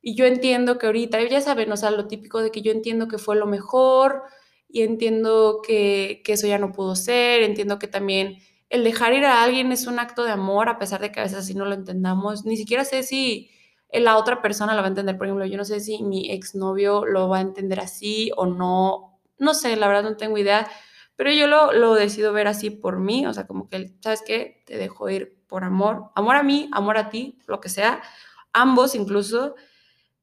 [0.02, 3.08] y yo entiendo que ahorita, ya saben, o sea, lo típico de que yo entiendo
[3.08, 4.24] que fue lo mejor
[4.68, 8.40] y entiendo que, que eso ya no pudo ser, entiendo que también
[8.74, 11.24] el dejar ir a alguien es un acto de amor, a pesar de que a
[11.24, 12.44] veces así no lo entendamos.
[12.44, 13.52] Ni siquiera sé si
[13.92, 15.16] la otra persona lo va a entender.
[15.16, 19.20] Por ejemplo, yo no sé si mi exnovio lo va a entender así o no.
[19.38, 20.68] No sé, la verdad no tengo idea.
[21.16, 23.28] Pero yo lo, lo decido ver así por mí.
[23.28, 24.64] O sea, como que, ¿sabes qué?
[24.66, 26.10] Te dejo ir por amor.
[26.16, 28.02] Amor a mí, amor a ti, lo que sea.
[28.54, 29.54] Ambos incluso.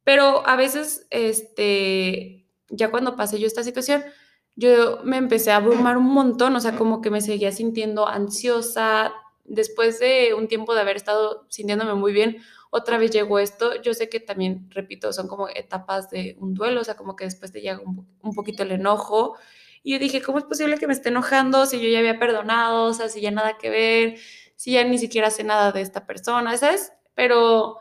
[0.03, 4.03] Pero a veces, este, ya cuando pasé yo esta situación,
[4.57, 9.13] yo me empecé a abrumar un montón, o sea, como que me seguía sintiendo ansiosa.
[9.45, 12.39] Después de un tiempo de haber estado sintiéndome muy bien,
[12.71, 13.81] otra vez llegó esto.
[13.83, 17.25] Yo sé que también, repito, son como etapas de un duelo, o sea, como que
[17.25, 19.37] después te llega un, poquito el enojo.
[19.83, 22.85] Y yo dije, ¿cómo es posible que me esté enojando si yo ya había perdonado,
[22.85, 24.19] o sea, si ya nada que ver,
[24.57, 26.93] si ya ni siquiera sé nada de esta persona, ¿sabes?
[27.15, 27.79] Pero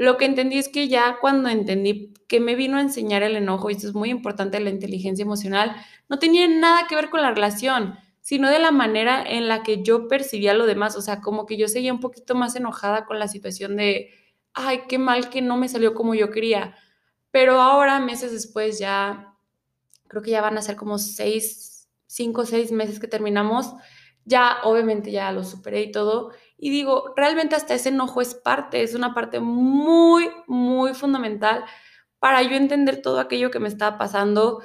[0.00, 3.68] lo que entendí es que ya cuando entendí que me vino a enseñar el enojo,
[3.68, 5.76] y esto es muy importante, la inteligencia emocional,
[6.08, 9.82] no tenía nada que ver con la relación, sino de la manera en la que
[9.82, 13.18] yo percibía lo demás, o sea, como que yo seguía un poquito más enojada con
[13.18, 14.08] la situación de,
[14.54, 16.74] ay, qué mal que no me salió como yo quería.
[17.30, 19.34] Pero ahora, meses después, ya,
[20.08, 23.74] creo que ya van a ser como seis, cinco, seis meses que terminamos,
[24.24, 28.82] ya obviamente ya lo superé y todo, y digo, realmente hasta ese enojo es parte,
[28.82, 31.64] es una parte muy, muy fundamental
[32.18, 34.60] para yo entender todo aquello que me estaba pasando,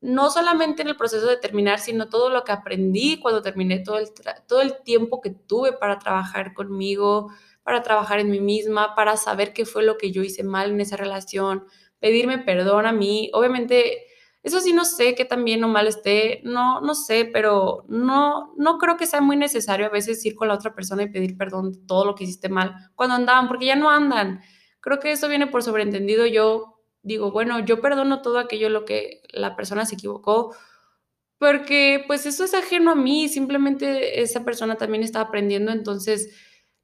[0.00, 3.98] no solamente en el proceso de terminar, sino todo lo que aprendí cuando terminé, todo
[3.98, 4.08] el,
[4.48, 7.30] todo el tiempo que tuve para trabajar conmigo,
[7.62, 10.80] para trabajar en mí misma, para saber qué fue lo que yo hice mal en
[10.80, 11.64] esa relación,
[12.00, 13.30] pedirme perdón a mí.
[13.34, 14.04] Obviamente
[14.42, 18.54] eso sí no sé qué tan bien o mal esté, no, no sé, pero no,
[18.56, 21.36] no creo que sea muy necesario a veces ir con la otra persona y pedir
[21.36, 24.40] perdón todo lo que hiciste mal cuando andaban, porque ya no andan.
[24.80, 26.26] Creo que eso viene por sobreentendido.
[26.26, 30.54] Yo digo, bueno, yo perdono todo aquello lo que la persona se equivocó,
[31.38, 36.34] porque pues eso es ajeno a mí, simplemente esa persona también está aprendiendo, entonces,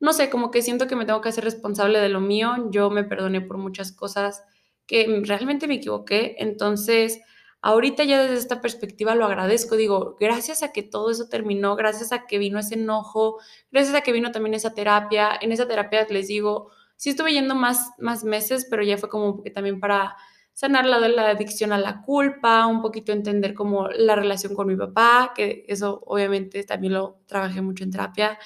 [0.00, 2.90] no sé, como que siento que me tengo que hacer responsable de lo mío, yo
[2.90, 4.42] me perdoné por muchas cosas
[4.86, 7.20] que realmente me equivoqué, entonces
[7.66, 12.12] Ahorita ya desde esta perspectiva lo agradezco, digo, gracias a que todo eso terminó, gracias
[12.12, 13.40] a que vino ese enojo,
[13.72, 17.56] gracias a que vino también esa terapia, en esa terapia les digo, sí estuve yendo
[17.56, 20.14] más, más meses, pero ya fue como que también para
[20.52, 24.76] sanar la la adicción a la culpa, un poquito entender como la relación con mi
[24.76, 28.38] papá, que eso obviamente también lo trabajé mucho en terapia,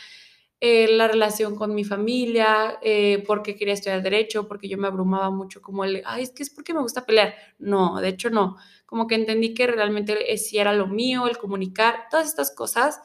[0.63, 5.31] eh, la relación con mi familia, eh, porque quería estudiar derecho, porque yo me abrumaba
[5.31, 7.33] mucho como el, ay, es que es porque me gusta pelear.
[7.59, 8.57] No, de hecho no,
[8.91, 13.01] como que entendí que realmente sí era lo mío, el comunicar, todas estas cosas.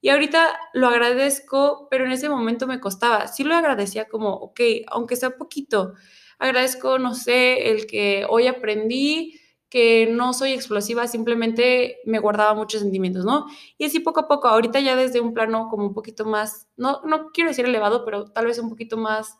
[0.00, 3.28] Y ahorita lo agradezco, pero en ese momento me costaba.
[3.28, 5.94] Sí lo agradecía como, ok, aunque sea poquito,
[6.40, 12.80] agradezco, no sé, el que hoy aprendí que no soy explosiva, simplemente me guardaba muchos
[12.80, 13.46] sentimientos, ¿no?
[13.76, 17.00] Y así poco a poco, ahorita ya desde un plano como un poquito más, no,
[17.04, 19.38] no quiero decir elevado, pero tal vez un poquito más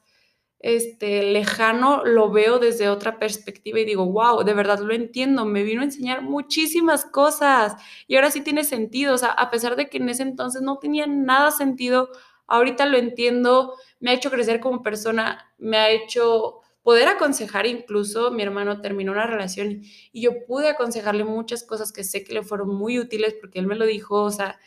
[0.60, 5.62] este, lejano, lo veo desde otra perspectiva y digo, wow, de verdad lo entiendo, me
[5.62, 9.88] vino a enseñar muchísimas cosas y ahora sí tiene sentido, o sea, a pesar de
[9.88, 12.10] que en ese entonces no tenía nada sentido,
[12.48, 18.30] ahorita lo entiendo, me ha hecho crecer como persona, me ha hecho poder aconsejar incluso,
[18.30, 22.42] mi hermano terminó una relación y yo pude aconsejarle muchas cosas que sé que le
[22.42, 24.58] fueron muy útiles porque él me lo dijo, o sea,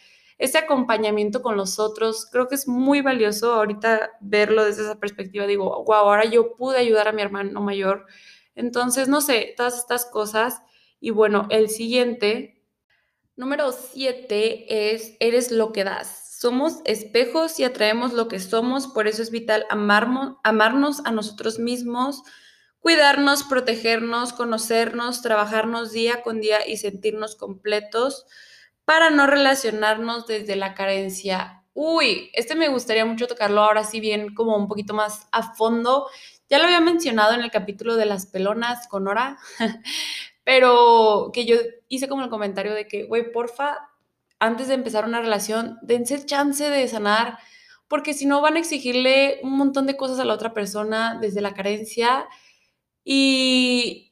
[0.41, 5.45] ese acompañamiento con los otros, creo que es muy valioso ahorita verlo desde esa perspectiva,
[5.45, 8.07] digo, wow, ahora yo pude ayudar a mi hermano mayor,
[8.55, 10.63] entonces, no sé, todas estas cosas.
[10.99, 12.63] Y bueno, el siguiente,
[13.35, 16.39] número siete es, eres lo que das.
[16.39, 21.59] Somos espejos y atraemos lo que somos, por eso es vital amarnos, amarnos a nosotros
[21.59, 22.23] mismos,
[22.79, 28.25] cuidarnos, protegernos, conocernos, trabajarnos día con día y sentirnos completos
[28.91, 31.63] para no relacionarnos desde la carencia.
[31.73, 36.09] Uy, este me gustaría mucho tocarlo ahora sí bien como un poquito más a fondo.
[36.49, 39.37] Ya lo había mencionado en el capítulo de las pelonas con Nora,
[40.43, 41.55] pero que yo
[41.87, 43.77] hice como el comentario de que, güey, porfa,
[44.39, 47.37] antes de empezar una relación, dense chance de sanar,
[47.87, 51.39] porque si no van a exigirle un montón de cosas a la otra persona desde
[51.39, 52.27] la carencia
[53.05, 54.10] y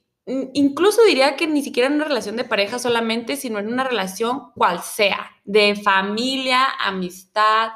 [0.53, 4.51] incluso diría que ni siquiera en una relación de pareja solamente, sino en una relación
[4.55, 7.69] cual sea, de familia, amistad,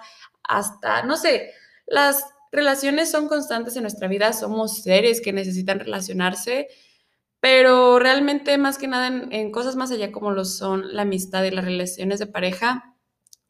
[0.43, 1.51] hasta, no sé,
[1.87, 6.67] las relaciones son constantes en nuestra vida, somos seres que necesitan relacionarse
[7.43, 11.51] pero realmente más que nada en, cosas más allá como lo son la amistad y
[11.51, 12.95] las relaciones de pareja,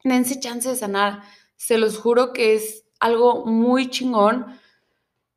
[0.02, 1.22] dense chance de sanar.
[1.54, 4.46] Se los juro que es algo muy chingón.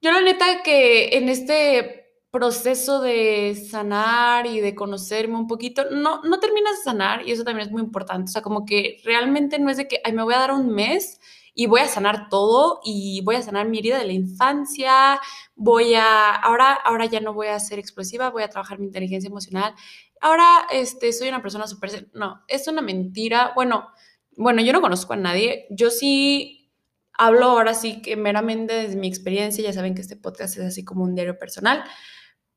[0.02, 1.97] Yo la neta que en este
[2.38, 7.44] proceso de sanar y de conocerme un poquito, no, no terminas de sanar y eso
[7.44, 8.30] también es muy importante.
[8.30, 10.70] O sea, como que realmente no es de que Ay, me voy a dar un
[10.70, 11.20] mes
[11.56, 15.20] y voy a sanar todo y voy a sanar mi herida de la infancia,
[15.56, 19.30] voy a, ahora, ahora ya no voy a ser explosiva, voy a trabajar mi inteligencia
[19.30, 19.74] emocional.
[20.22, 22.10] Ahora este, soy una persona súper...
[22.14, 23.54] No, es una mentira.
[23.56, 23.88] Bueno,
[24.36, 25.66] bueno, yo no conozco a nadie.
[25.72, 26.70] Yo sí
[27.14, 29.64] hablo ahora sí que meramente desde mi experiencia.
[29.64, 31.84] Ya saben que este podcast es así como un diario personal.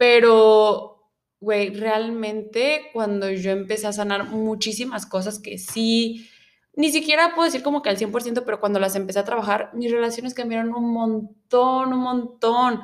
[0.01, 1.11] Pero,
[1.41, 6.27] güey, realmente cuando yo empecé a sanar muchísimas cosas que sí
[6.75, 9.93] ni siquiera puedo decir como que al 100%, pero cuando las empecé a trabajar, mis
[9.93, 12.81] relaciones cambiaron un montón, un montón.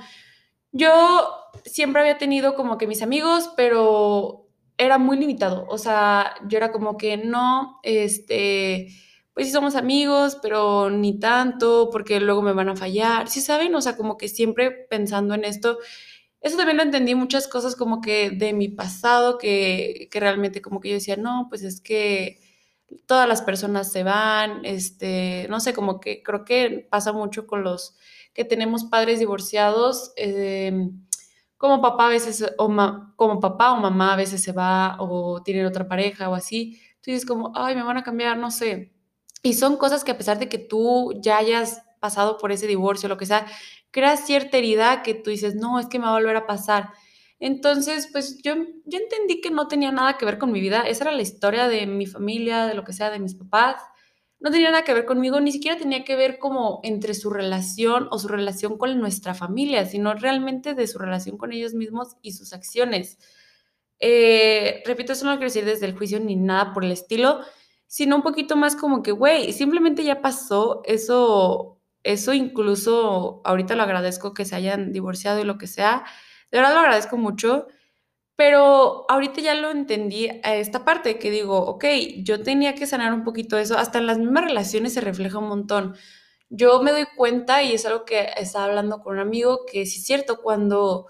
[0.73, 1.33] Yo
[1.65, 5.65] siempre había tenido como que mis amigos, pero era muy limitado.
[5.71, 8.89] O sea, yo era como que no, este,
[9.33, 13.29] pues sí somos amigos, pero ni tanto, porque luego me van a fallar.
[13.31, 13.75] ¿Sí saben?
[13.75, 15.79] O sea, como que siempre pensando en esto.
[16.41, 20.81] Eso también lo entendí muchas cosas como que de mi pasado, que, que realmente como
[20.81, 22.41] que yo decía, no, pues es que
[23.07, 27.65] todas las personas se van, este, no sé, como que creo que pasa mucho con
[27.65, 27.97] los
[28.33, 31.05] que tenemos padres divorciados, em,
[31.57, 32.69] como papá a veces, o
[33.17, 37.11] como papá o mamá a veces se va o tienen otra pareja o así, tú
[37.11, 38.93] dices como, ay, me van a cambiar, no sé.
[39.43, 43.09] Y son cosas que a pesar de que tú ya hayas pasado por ese divorcio,
[43.09, 43.47] lo que sea,
[43.97, 46.91] creas cierta herida que tú dices, no, es que me va a volver a pasar.
[47.41, 48.55] Entonces, pues yo,
[48.85, 50.83] yo entendí que no tenía nada que ver con mi vida.
[50.83, 53.77] Esa era la historia de mi familia, de lo que sea, de mis papás.
[54.39, 58.09] No tenía nada que ver conmigo, ni siquiera tenía que ver como entre su relación
[58.11, 62.33] o su relación con nuestra familia, sino realmente de su relación con ellos mismos y
[62.33, 63.17] sus acciones.
[63.99, 67.41] Eh, repito, eso no quiero decir desde el juicio ni nada por el estilo,
[67.87, 71.76] sino un poquito más como que, güey, simplemente ya pasó, eso,
[72.07, 76.05] eso incluso ahorita lo agradezco que se hayan divorciado y lo que sea,
[76.51, 77.67] de verdad lo agradezco mucho,
[78.37, 81.85] pero ahorita ya lo entendí a esta parte que digo, ok,
[82.19, 85.49] yo tenía que sanar un poquito eso, hasta en las mismas relaciones se refleja un
[85.49, 85.97] montón.
[86.51, 89.99] Yo me doy cuenta, y es algo que estaba hablando con un amigo, que sí
[90.01, 91.07] es cierto, cuando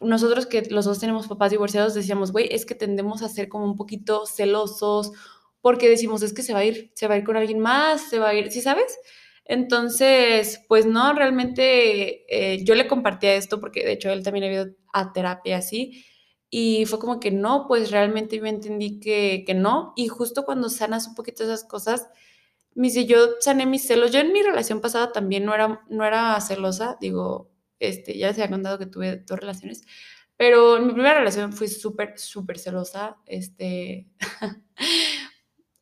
[0.00, 3.64] nosotros que los dos tenemos papás divorciados decíamos, güey, es que tendemos a ser como
[3.66, 5.12] un poquito celosos,
[5.60, 8.08] porque decimos, es que se va a ir, se va a ir con alguien más,
[8.08, 8.98] se va a ir, ¿sí sabes?
[9.48, 14.52] Entonces, pues no, realmente eh, yo le compartía esto porque de hecho él también ha
[14.52, 16.04] ido a terapia así
[16.50, 20.68] y fue como que no, pues realmente yo entendí que, que no y justo cuando
[20.68, 22.08] sanas un poquito esas cosas,
[22.74, 26.04] me dice, yo sané mis celos, yo en mi relación pasada también no era, no
[26.04, 29.82] era celosa, digo, este, ya se ha contado que tuve dos relaciones,
[30.36, 34.08] pero en mi primera relación fui súper, súper celosa, este,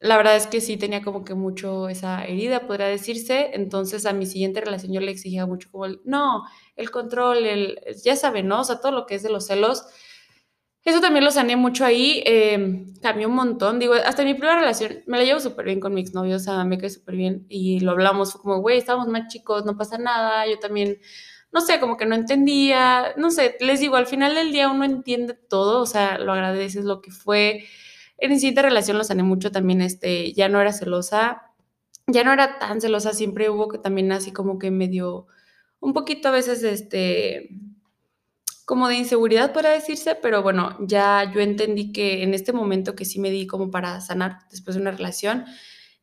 [0.05, 3.53] la verdad es que sí tenía como que mucho esa herida, podría decirse.
[3.55, 6.45] Entonces a mi siguiente relación yo le exigía mucho como el, no,
[6.77, 8.61] el control, el, ya saben, ¿no?
[8.61, 9.87] O sea, todo lo que es de los celos.
[10.85, 13.79] Eso también lo sané mucho ahí, eh, cambió un montón.
[13.79, 16.63] Digo, hasta mi primera relación me la llevo súper bien con mi exnovio, o sea,
[16.65, 19.97] me cae súper bien y lo hablamos, fue como, güey, estábamos más chicos, no pasa
[19.97, 20.47] nada.
[20.47, 20.99] Yo también,
[21.51, 24.85] no sé, como que no entendía, no sé, les digo, al final del día uno
[24.85, 27.65] entiende todo, o sea, lo agradeces lo que fue
[28.19, 31.43] en mi siguiente relación lo sané mucho también, este, ya no era celosa,
[32.07, 35.27] ya no era tan celosa, siempre hubo que también así como que medio,
[35.81, 37.51] un poquito a veces, este,
[38.65, 43.05] como de inseguridad, para decirse, pero bueno, ya yo entendí que en este momento que
[43.05, 45.45] sí me di como para sanar después de una relación,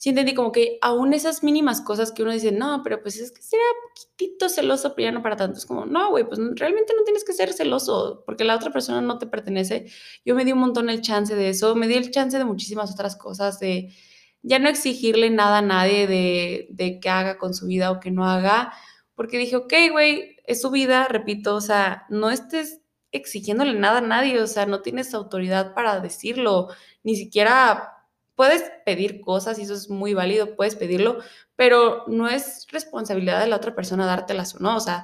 [0.02, 3.32] sí entendí como que aún esas mínimas cosas que uno dice, no, pero pues es
[3.32, 5.60] que sería poquitito celoso, pero ya no para tanto.
[5.60, 9.00] Es como, no, güey, pues realmente no tienes que ser celoso porque la otra persona
[9.02, 9.92] no te pertenece.
[10.26, 12.92] Yo me di un montón el chance de eso, me di el chance de muchísimas
[12.92, 13.94] otras cosas, de
[14.42, 18.10] ya no exigirle nada a nadie de, de que haga con su vida o que
[18.10, 18.74] no haga,
[19.14, 22.82] porque dije, ok, güey, es su vida, repito, o sea, no estés
[23.12, 26.70] exigiéndole nada a nadie, o sea, no tienes autoridad para decirlo,
[27.04, 28.01] ni siquiera
[28.36, 31.20] puedes pedir cosas y eso es muy válido, puedes pedirlo,
[31.56, 35.04] pero no es responsabilidad de la otra persona dártelas o no, o sea,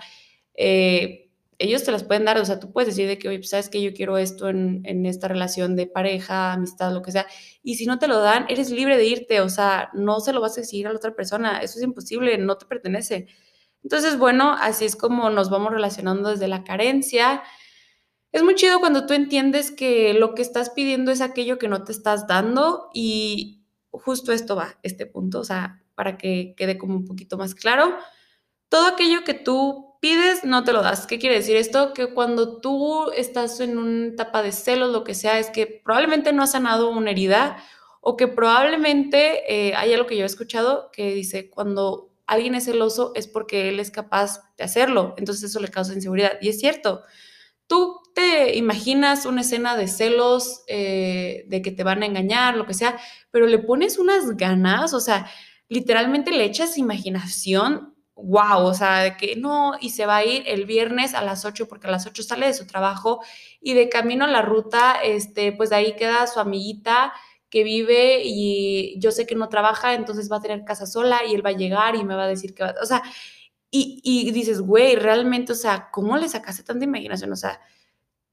[0.55, 3.49] eh, ellos te las pueden dar, o sea, tú puedes decir de que, oye, pues,
[3.49, 7.25] sabes que yo quiero esto en, en, esta relación de pareja, amistad, lo que sea,
[7.63, 10.41] y si no te lo dan, eres libre de irte, o sea, no se lo
[10.41, 13.27] vas a exigir a la otra persona, eso es imposible, no te pertenece.
[13.83, 17.43] Entonces, bueno, así es como nos vamos relacionando desde la carencia,
[18.31, 21.83] es muy chido cuando tú entiendes que lo que estás pidiendo es aquello que no
[21.83, 26.95] te estás dando y justo esto va, este punto, o sea, para que quede como
[26.95, 27.97] un poquito más claro.
[28.69, 31.07] todo aquello que tú pides, no te lo das.
[31.07, 31.93] ¿Qué quiere decir esto?
[31.93, 36.33] Que cuando tú estás en una etapa de celos, lo que sea, es que probablemente
[36.33, 37.57] no has sanado una herida
[38.01, 42.65] o que probablemente eh, hay algo que yo he escuchado que dice, cuando alguien es
[42.65, 46.33] celoso es porque él es capaz de hacerlo, entonces eso le causa inseguridad.
[46.41, 47.03] Y es cierto,
[47.67, 52.65] tú te imaginas una escena de celos, eh, de que te van a engañar, lo
[52.65, 52.97] que sea,
[53.29, 55.29] pero le pones unas ganas, o sea,
[55.69, 60.41] literalmente le echas imaginación wow, o sea, de que no, y se va a ir
[60.47, 63.19] el viernes a las 8 porque a las 8 sale de su trabajo
[63.61, 67.13] y de camino a la ruta, este, pues de ahí queda su amiguita
[67.51, 71.35] que vive y yo sé que no trabaja, entonces va a tener casa sola y
[71.35, 73.03] él va a llegar y me va a decir que va, o sea,
[73.69, 77.31] y, y dices, güey, realmente, o sea, ¿cómo le sacaste tanta imaginación?
[77.31, 77.61] O sea,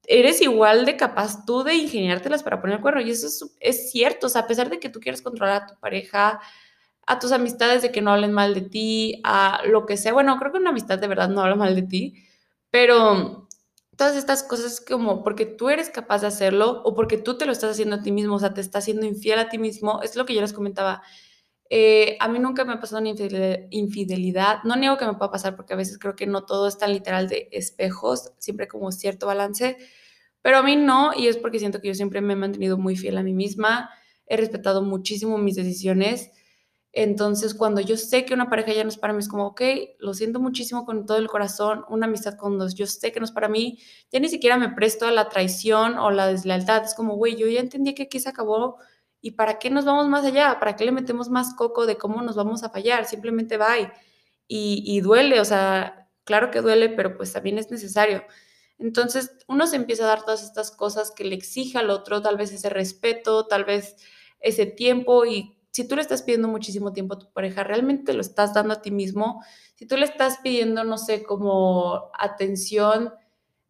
[0.07, 4.27] eres igual de capaz tú de ingeniártelas para poner el cuerno y eso es, cierto,
[4.27, 6.41] o sea, a pesar de que tú quieres controlar a tu pareja,
[7.07, 10.13] a tus amistades de que no hablen mal de ti, a lo que sea.
[10.13, 12.25] Bueno, creo que una amistad de verdad no habla mal de ti,
[12.71, 13.49] pero
[13.97, 17.53] todas estas cosas como porque tú eres capaz de hacerlo o porque tú te lo
[17.53, 20.17] estás haciendo a ti mismo, o sea, te estás haciendo infiel a ti mismo, es
[20.17, 21.03] lo que yo les comentaba.
[21.71, 23.11] Eh, a mí nunca me ha pasado una
[23.71, 26.77] infidelidad, no niego que me pueda pasar porque a veces creo que no todo es
[26.79, 29.79] tan literal de espejos, siempre como cierto balance,
[30.43, 32.97] pero a mí no y es porque siento que yo siempre me he mantenido muy
[32.97, 33.91] fiel a mí misma,
[34.27, 36.31] he respetado muchísimo mis decisiones
[36.97, 39.63] entonces, cuando yo sé que una pareja ya no es para mí, es como, ok,
[39.99, 43.33] lo siento muchísimo con todo el corazón, una amistad cuando yo sé que no es
[43.33, 43.81] para mí,
[44.13, 46.85] ya ni siquiera me presto a la traición o la deslealtad.
[46.85, 48.79] Es como, güey, yo ya entendí que aquí se acabó
[49.25, 52.21] y para qué nos vamos más allá, para qué le metemos más coco de cómo
[52.21, 53.89] nos vamos a fallar, simplemente va y,
[54.47, 58.23] y duele, o sea, claro que duele, pero pues también es necesario.
[58.77, 62.37] Entonces, uno se empieza a dar todas estas cosas que le exige al otro, tal
[62.37, 63.97] vez ese respeto, tal vez
[64.41, 68.21] ese tiempo y si tú le estás pidiendo muchísimo tiempo a tu pareja, realmente lo
[68.21, 69.43] estás dando a ti mismo.
[69.75, 73.15] Si tú le estás pidiendo, no sé, como atención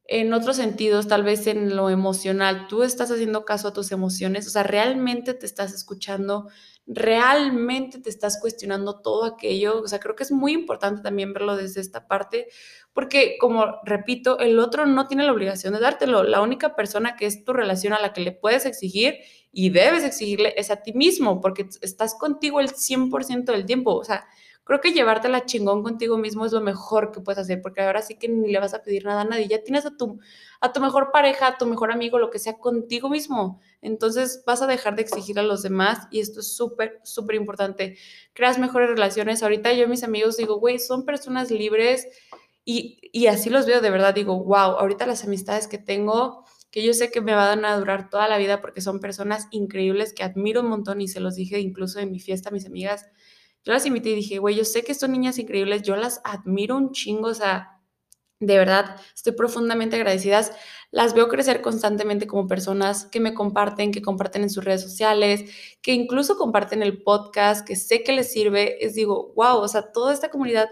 [0.07, 4.47] en otros sentidos, tal vez en lo emocional, tú estás haciendo caso a tus emociones,
[4.47, 6.49] o sea, realmente te estás escuchando,
[6.87, 11.57] realmente te estás cuestionando todo aquello, o sea, creo que es muy importante también verlo
[11.57, 12.49] desde esta parte,
[12.93, 17.25] porque como repito, el otro no tiene la obligación de dártelo, la única persona que
[17.25, 19.17] es tu relación a la que le puedes exigir
[19.53, 23.95] y debes exigirle es a ti mismo, porque estás contigo el 100% del tiempo.
[23.95, 24.27] O sea,
[24.65, 28.03] creo que llevarte la chingón contigo mismo es lo mejor que puedes hacer, porque ahora
[28.03, 29.47] sí que ni le vas a pedir nada a nadie.
[29.47, 30.19] Ya tienes a tu,
[30.61, 33.61] a tu mejor pareja, a tu mejor amigo, lo que sea, contigo mismo.
[33.83, 37.99] Entonces vas a dejar de exigir a los demás y esto es súper, súper importante.
[38.33, 39.43] Creas mejores relaciones.
[39.43, 42.09] Ahorita yo mis amigos digo, güey, son personas libres
[42.65, 44.15] y, y así los veo de verdad.
[44.15, 46.45] Digo, wow, ahorita las amistades que tengo
[46.75, 50.13] que yo sé que me van a durar toda la vida porque son personas increíbles
[50.13, 53.07] que admiro un montón y se los dije incluso en mi fiesta a mis amigas.
[53.65, 56.77] Yo las invité y dije, güey, yo sé que son niñas increíbles, yo las admiro
[56.77, 57.75] un chingo, o sea,
[58.41, 60.53] de verdad, estoy profundamente agradecidas.
[60.91, 65.51] Las veo crecer constantemente como personas que me comparten, que comparten en sus redes sociales,
[65.83, 68.85] que incluso comparten el podcast, que sé que les sirve.
[68.85, 70.69] Es digo, wow, o sea, toda esta comunidad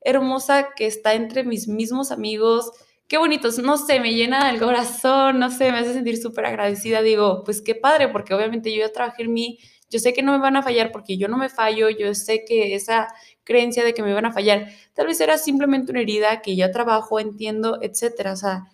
[0.00, 2.72] hermosa que está entre mis mismos amigos,
[3.08, 7.02] qué bonitos, no sé, me llena el corazón, no sé, me hace sentir súper agradecida.
[7.02, 9.58] Digo, pues qué padre, porque obviamente yo ya trabajé en mí,
[9.92, 12.44] yo sé que no me van a fallar porque yo no me fallo, yo sé
[12.44, 13.08] que esa
[13.44, 16.72] creencia de que me van a fallar, tal vez era simplemente una herida que ya
[16.72, 18.32] trabajo, entiendo, etcétera.
[18.32, 18.64] O sea,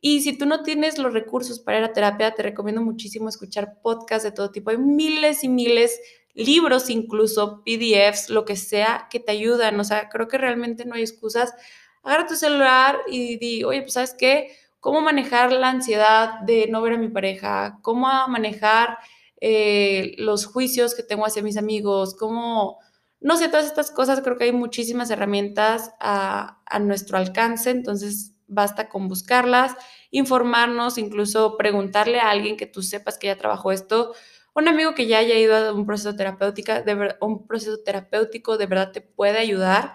[0.00, 3.80] y si tú no tienes los recursos para ir a terapia, te recomiendo muchísimo escuchar
[3.82, 4.70] podcasts de todo tipo.
[4.70, 6.00] Hay miles y miles,
[6.34, 9.78] libros incluso, PDFs, lo que sea, que te ayudan.
[9.80, 11.54] O sea, creo que realmente no hay excusas
[12.02, 16.80] agarra tu celular y di, oye, pues sabes qué, cómo manejar la ansiedad de no
[16.82, 18.98] ver a mi pareja, cómo manejar
[19.40, 22.78] eh, los juicios que tengo hacia mis amigos, cómo,
[23.20, 28.34] no sé, todas estas cosas, creo que hay muchísimas herramientas a, a nuestro alcance, entonces
[28.46, 29.76] basta con buscarlas,
[30.10, 34.14] informarnos, incluso preguntarle a alguien que tú sepas que ya trabajó esto,
[34.54, 38.66] un amigo que ya haya ido a un proceso terapéutico, de, un proceso terapéutico de
[38.66, 39.94] verdad te puede ayudar.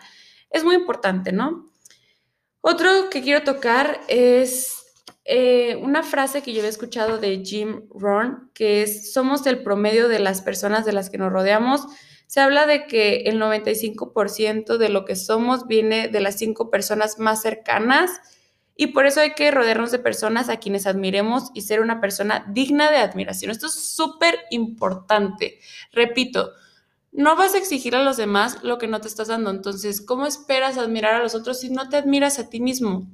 [0.50, 1.70] Es muy importante, ¿no?
[2.62, 4.83] Otro que quiero tocar es
[5.26, 10.10] eh, una frase que yo había escuchado de Jim Rohn, que es, somos el promedio
[10.10, 11.86] de las personas de las que nos rodeamos.
[12.28, 17.20] Se habla de que el 95% de lo que somos viene de las cinco personas
[17.20, 18.12] más cercanas
[18.76, 22.46] y por eso hay que rodearnos de personas a quienes admiremos y ser una persona
[22.50, 23.52] digna de admiración.
[23.52, 25.60] Esto es súper importante.
[25.92, 26.52] Repito,
[27.12, 29.52] no vas a exigir a los demás lo que no te estás dando.
[29.52, 33.08] Entonces, ¿cómo esperas admirar a los otros si no te admiras a ti mismo?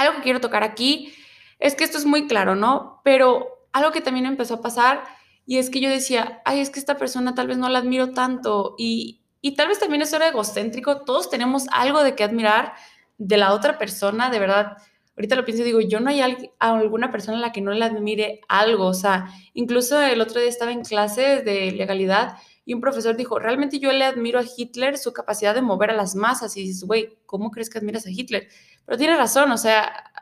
[0.00, 1.12] Algo que quiero tocar aquí
[1.58, 3.02] es que esto es muy claro, ¿no?
[3.04, 5.04] Pero algo que también empezó a pasar
[5.44, 8.12] y es que yo decía, ay, es que esta persona tal vez no la admiro
[8.14, 12.72] tanto y, y tal vez también es hora egocéntrico, todos tenemos algo de que admirar
[13.18, 14.78] de la otra persona, de verdad.
[15.18, 16.22] Ahorita lo pienso y digo, yo no hay
[16.58, 20.48] alguna persona a la que no le admire algo, o sea, incluso el otro día
[20.48, 24.98] estaba en clases de legalidad y un profesor dijo, realmente yo le admiro a Hitler
[24.98, 28.10] su capacidad de mover a las masas y dices, güey, ¿cómo crees que admiras a
[28.10, 28.48] Hitler?
[28.84, 30.12] Pero tiene razón, o sea,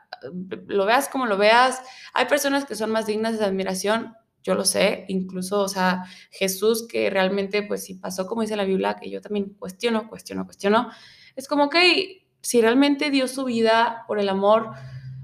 [0.67, 1.81] lo veas como lo veas,
[2.13, 6.87] hay personas que son más dignas de admiración, yo lo sé, incluso, o sea, Jesús
[6.87, 10.89] que realmente, pues si pasó como dice la Biblia, que yo también cuestiono, cuestiono, cuestiono,
[11.35, 14.71] es como que si realmente dio su vida por el amor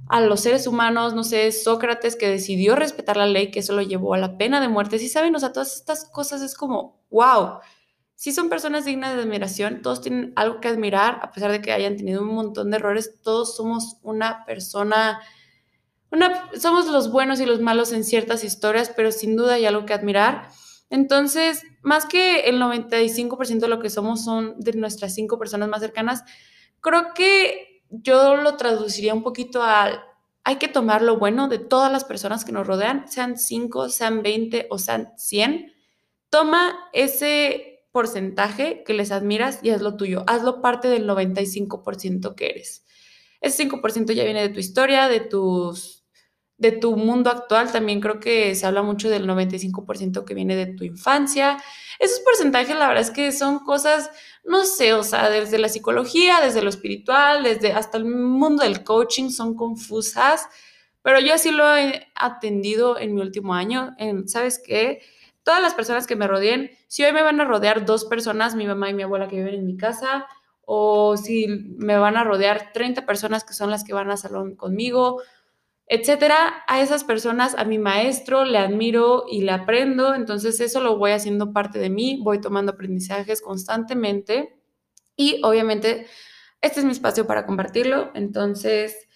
[0.08, 3.82] a los seres humanos, no sé, Sócrates que decidió respetar la ley, que eso lo
[3.82, 7.01] llevó a la pena de muerte, si saben, o sea, todas estas cosas es como,
[7.10, 7.60] wow,
[8.16, 11.72] si son personas dignas de admiración, todos tienen algo que admirar, a pesar de que
[11.72, 15.20] hayan tenido un montón de errores, todos somos una persona
[16.60, 19.93] somos los buenos y los malos en ciertas historias, pero sin duda hay algo que
[19.93, 20.49] admirar.
[20.89, 25.82] Entonces, más que el 95% de lo que somos son de nuestras cinco personas más
[25.82, 26.24] cercanas,
[26.82, 30.04] creo que yo lo traduciría un poquito a
[30.48, 34.22] hay que tomar lo bueno de todas las personas que nos rodean, sean 5, sean
[34.22, 35.74] 20 o sean 100.
[36.30, 40.24] Toma ese porcentaje que les admiras y hazlo tuyo.
[40.28, 42.86] Hazlo parte del 95% que eres.
[43.41, 46.06] Ese 5% ya viene de tu historia, de tus
[46.58, 50.68] de tu mundo actual, también creo que se habla mucho del 95% que viene de
[50.68, 51.58] tu infancia.
[52.00, 54.12] Esos porcentajes, la verdad es que son cosas,
[54.43, 58.84] no sé, o sea, desde la psicología, desde lo espiritual, desde hasta el mundo del
[58.84, 60.48] coaching, son confusas,
[61.02, 63.96] pero yo así lo he atendido en mi último año.
[63.98, 65.02] En, ¿Sabes qué?
[65.43, 68.66] Todas las personas que me rodeen, si hoy me van a rodear dos personas, mi
[68.66, 70.26] mamá y mi abuela que viven en mi casa,
[70.66, 74.56] o si me van a rodear 30 personas que son las que van a salón
[74.56, 75.22] conmigo,
[75.88, 76.63] etcétera.
[76.67, 81.11] A esas personas, a mi maestro, le admiro y le aprendo, entonces eso lo voy
[81.11, 84.55] haciendo parte de mí, voy tomando aprendizajes constantemente
[85.15, 86.07] y obviamente
[86.61, 89.07] este es mi espacio para compartirlo, entonces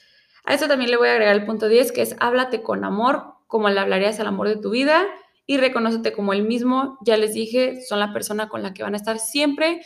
[0.46, 3.36] a eso también le voy a agregar el punto 10, que es háblate con amor,
[3.48, 5.06] como le hablarías al amor de tu vida
[5.46, 8.94] y reconócete como el mismo, ya les dije, son la persona con la que van
[8.94, 9.82] a estar siempre.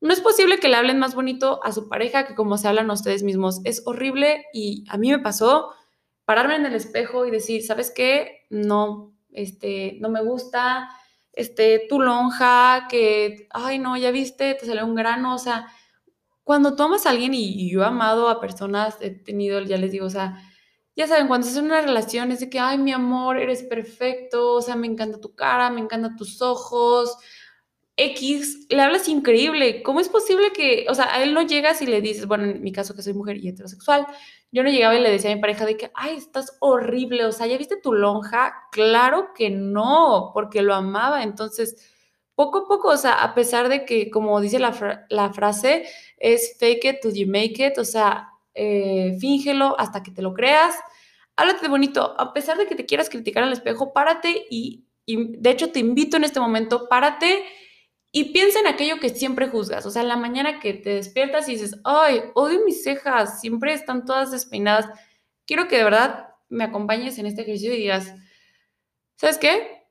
[0.00, 2.90] No es posible que le hablen más bonito a su pareja que como se hablan
[2.90, 3.60] ustedes mismos.
[3.62, 5.70] Es horrible y a mí me pasó
[6.26, 8.46] pararme en el espejo y decir, ¿sabes qué?
[8.50, 10.90] No, este, no me gusta,
[11.32, 15.68] este, tu lonja, que, ay, no, ya viste, te salió un grano, o sea,
[16.44, 20.06] cuando tomas a alguien y, yo he amado a personas, he tenido, ya les digo,
[20.06, 20.42] o sea,
[20.96, 24.62] ya saben, cuando es una relación es de que, ay, mi amor, eres perfecto, o
[24.62, 27.16] sea, me encanta tu cara, me encantan tus ojos,
[27.96, 29.82] X, le hablas increíble.
[29.82, 32.62] ¿Cómo es posible que, o sea, a él no llegas y le dices, bueno, en
[32.62, 34.06] mi caso que soy mujer y heterosexual,
[34.52, 37.32] yo no llegaba y le decía a mi pareja de que, ay, estás horrible, o
[37.32, 38.54] sea, ¿ya viste tu lonja?
[38.72, 41.22] Claro que no, porque lo amaba.
[41.22, 41.76] Entonces,
[42.34, 45.86] poco a poco, o sea, a pesar de que, como dice la, la frase,
[46.18, 50.32] es fake it till you make it, o sea, eh, fíngelo hasta que te lo
[50.34, 50.74] creas.
[51.36, 55.36] Háblate de bonito, a pesar de que te quieras criticar al espejo, párate y, y
[55.38, 57.44] de hecho te invito en este momento, párate
[58.16, 61.52] y piensa en aquello que siempre juzgas, o sea, la mañana que te despiertas y
[61.52, 64.88] dices, ay, odio mis cejas, siempre están todas despeinadas.
[65.44, 68.14] Quiero que de verdad me acompañes en este ejercicio y digas,
[69.16, 69.82] ¿sabes qué?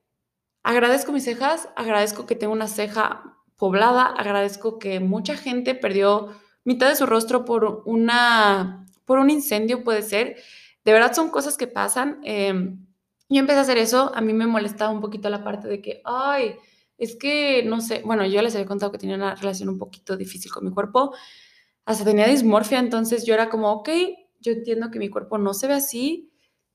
[0.64, 6.32] Agradezco mis cejas, agradezco que tengo una ceja poblada, agradezco que mucha gente perdió
[6.64, 10.38] mitad de su rostro por, una, por un incendio, puede ser.
[10.84, 12.22] De verdad son cosas que pasan.
[12.24, 12.88] Em,
[13.30, 16.02] yo empecé a hacer eso, a mí me molestaba un poquito la parte de que,
[16.06, 16.56] ay,
[16.98, 20.16] es que, no sé, bueno, yo les había contado que tenía una relación un poquito
[20.18, 21.14] difícil con mi cuerpo,
[21.86, 23.90] hasta tenía dismorfia, entonces yo era como, ok,
[24.40, 26.32] yo entiendo que mi cuerpo no se ve así,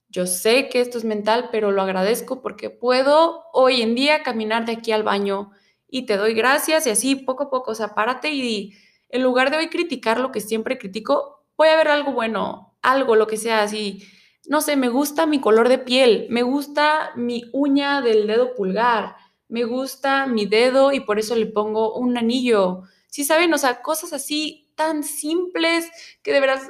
[0.09, 4.67] yo sé que esto es mental, pero lo agradezco porque puedo hoy en día caminar
[4.67, 5.53] de aquí al baño
[5.89, 8.75] y te doy gracias y así poco a poco, o sea, párate y
[9.09, 13.17] en lugar de hoy criticar lo que siempre critico, voy a ver algo bueno, algo,
[13.17, 14.05] lo que sea así.
[14.49, 19.17] No sé, me gusta mi color de piel, me gusta mi uña del dedo pulgar,
[19.51, 22.83] me gusta mi dedo y por eso le pongo un anillo.
[23.09, 25.91] Sí, saben, o sea, cosas así tan simples
[26.23, 26.61] que de verdad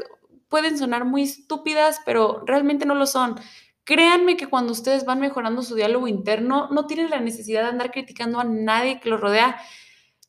[0.48, 3.36] pueden sonar muy estúpidas, pero realmente no lo son.
[3.84, 7.90] Créanme que cuando ustedes van mejorando su diálogo interno, no tienen la necesidad de andar
[7.90, 9.60] criticando a nadie que los rodea.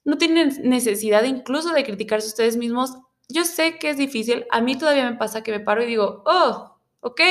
[0.04, 2.98] No tienen necesidad incluso de criticarse ustedes mismos.
[3.30, 4.46] Yo sé que es difícil.
[4.52, 6.71] A mí todavía me pasa que me paro y digo, oh,
[7.02, 7.22] ok,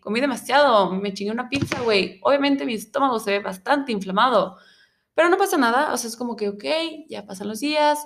[0.00, 2.20] comí demasiado, me chingué una pizza, güey.
[2.22, 4.56] Obviamente mi estómago se ve bastante inflamado,
[5.14, 6.64] pero no pasa nada, o sea, es como que, ok,
[7.08, 7.98] ya pasan los días,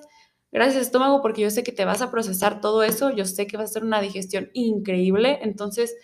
[0.52, 3.56] gracias estómago, porque yo sé que te vas a procesar todo eso, yo sé que
[3.56, 5.94] va a ser una digestión increíble, entonces,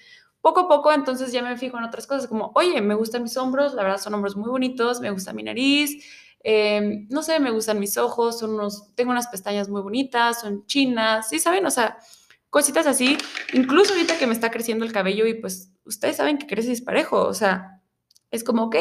[0.40, 3.36] poco a poco, entonces ya me fijo en otras cosas, como, oye, me gustan mis
[3.36, 6.04] hombros, la verdad son hombros muy bonitos, me gusta mi nariz,
[6.48, 10.64] Em, no sé, me gustan mis ojos, son unos, tengo unas pestañas muy bonitas, son
[10.66, 11.66] chinas, ¿sí saben?
[11.66, 11.98] O sea,
[12.50, 13.18] cositas así.
[13.52, 17.22] Incluso ahorita que me está creciendo el cabello y pues ustedes saben que crece disparejo,
[17.22, 17.82] o sea,
[18.30, 18.76] es como, ok,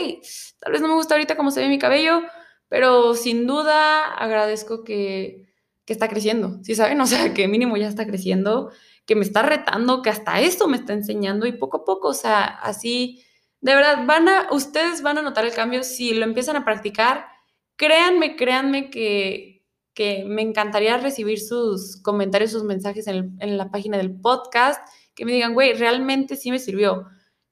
[0.60, 2.22] tal vez no me gusta ahorita cómo se ve mi cabello,
[2.68, 5.46] pero sin duda agradezco que,
[5.86, 7.00] que está creciendo, ¿sí saben?
[7.02, 8.72] O sea, que mínimo ya está creciendo,
[9.06, 12.14] que me está retando, que hasta esto me está enseñando y poco a poco, o
[12.14, 13.24] sea, así,
[13.62, 17.28] de verdad, van a, ustedes van a notar el cambio si lo empiezan a practicar.
[17.76, 19.55] Créanme, créanme que,
[19.96, 25.26] que me encantaría recibir sus comentarios, sus mensajes en, en la página del podcast, que
[25.26, 27.08] me digan, güey, realmente sí me sirvió.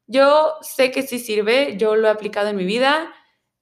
[0.05, 3.11] Yo sé que sí sirve, yo lo he aplicado en mi vida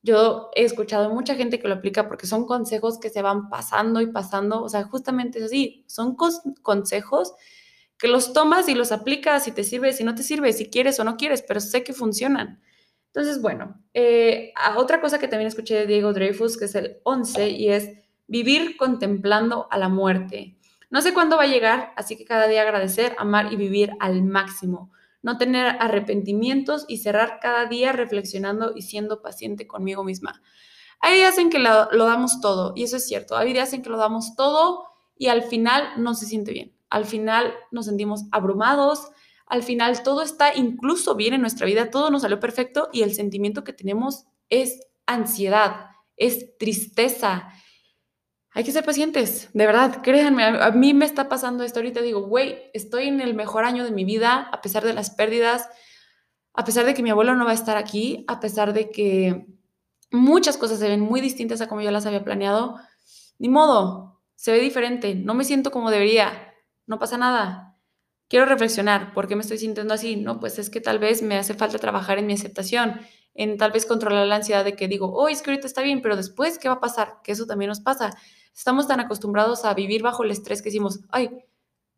[0.04, 4.02] yo he escuchado mucha gente que lo aplica porque son consejos que se van pasando
[4.02, 7.34] y pasando, o sea, justamente es así, son consejos
[7.98, 11.00] que los tomas y los aplicas si te sirve, si no te sirve, si quieres
[11.00, 12.60] o no quieres, pero sé que funcionan.
[13.08, 17.50] Entonces, bueno, eh, otra cosa que también escuché de Diego Dreyfus, que es el 11,
[17.50, 17.90] y es
[18.32, 20.58] vivir contemplando a la muerte.
[20.90, 24.24] No sé cuándo va a llegar, así que cada día agradecer, amar y vivir al
[24.24, 30.42] máximo no tener arrepentimientos y cerrar cada día reflexionando y siendo paciente conmigo misma.
[31.00, 33.90] Hay días en que lo, damos todo, y eso es cierto, hay días en que
[33.90, 34.86] lo damos todo
[35.18, 39.10] y al final no se siente bien, al final nos sentimos abrumados,
[39.48, 43.14] al final todo está incluso bien en nuestra vida, todo nos salió perfecto y el
[43.14, 47.50] sentimiento que tenemos es ansiedad, es tristeza,
[48.54, 52.22] hay que ser pacientes, de verdad, créanme, a, mí me está pasando esto ahorita, digo,
[52.24, 55.70] güey, estoy en el mejor año de mi vida, a pesar de las pérdidas,
[56.54, 59.46] a pesar de que mi abuelo no va a estar aquí, a pesar de que
[60.12, 62.78] muchas cosas se ven muy distintas a como yo las había planeado,
[63.40, 66.54] ni modo, se ve diferente, no me siento como debería,
[66.88, 67.78] no pasa nada.
[68.28, 70.18] Quiero reflexionar, ¿por qué me estoy sintiendo así?
[70.18, 73.00] No, pues es que tal vez me hace falta trabajar en mi aceptación,
[73.34, 76.02] en tal vez controlar la ansiedad de que digo, oh, es que ahorita está bien,
[76.02, 77.20] pero después, ¿qué va a pasar?
[77.24, 78.12] Que eso también nos pasa.
[78.54, 81.30] Estamos tan acostumbrados a vivir bajo el estrés que decimos, ay,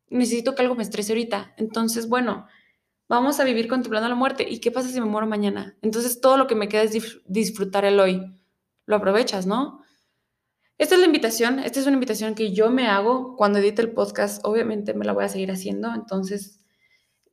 [0.10, 1.54] necesito que algo me estrese ahorita.
[1.58, 2.48] Entonces, bueno,
[3.10, 4.46] vamos a vivir contemplando la muerte.
[4.48, 5.78] ¿Y qué pasa si me muero mañana?
[5.82, 8.22] Entonces, todo lo que me queda es disfrutar el hoy.
[8.86, 9.82] Lo aprovechas, ¿no?
[10.78, 13.92] Esta es la invitación, esta es una invitación que yo me hago cuando edite el
[13.92, 16.64] podcast, obviamente me la voy a seguir haciendo, entonces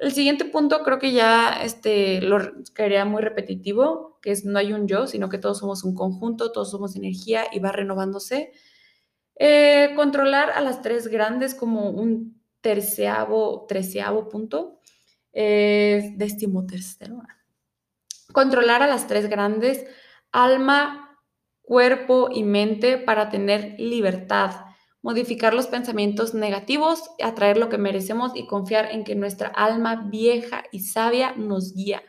[0.01, 2.39] el siguiente punto creo que ya este, lo
[2.75, 6.53] quedaría muy repetitivo, que es no hay un yo, sino que todos somos un conjunto,
[6.53, 8.53] todos somos energía y va renovándose.
[9.43, 14.81] Eh, controlar a las tres grandes como un terceavo, treceavo punto.
[15.33, 17.23] Eh, décimo tercero.
[18.35, 19.87] Controlar a las tres grandes,
[20.31, 21.19] alma,
[21.63, 24.67] cuerpo y mente para tener libertad.
[25.01, 30.65] Modificar los pensamientos negativos, atraer lo que merecemos y confiar en que nuestra alma vieja
[30.71, 32.03] y sabia nos guía.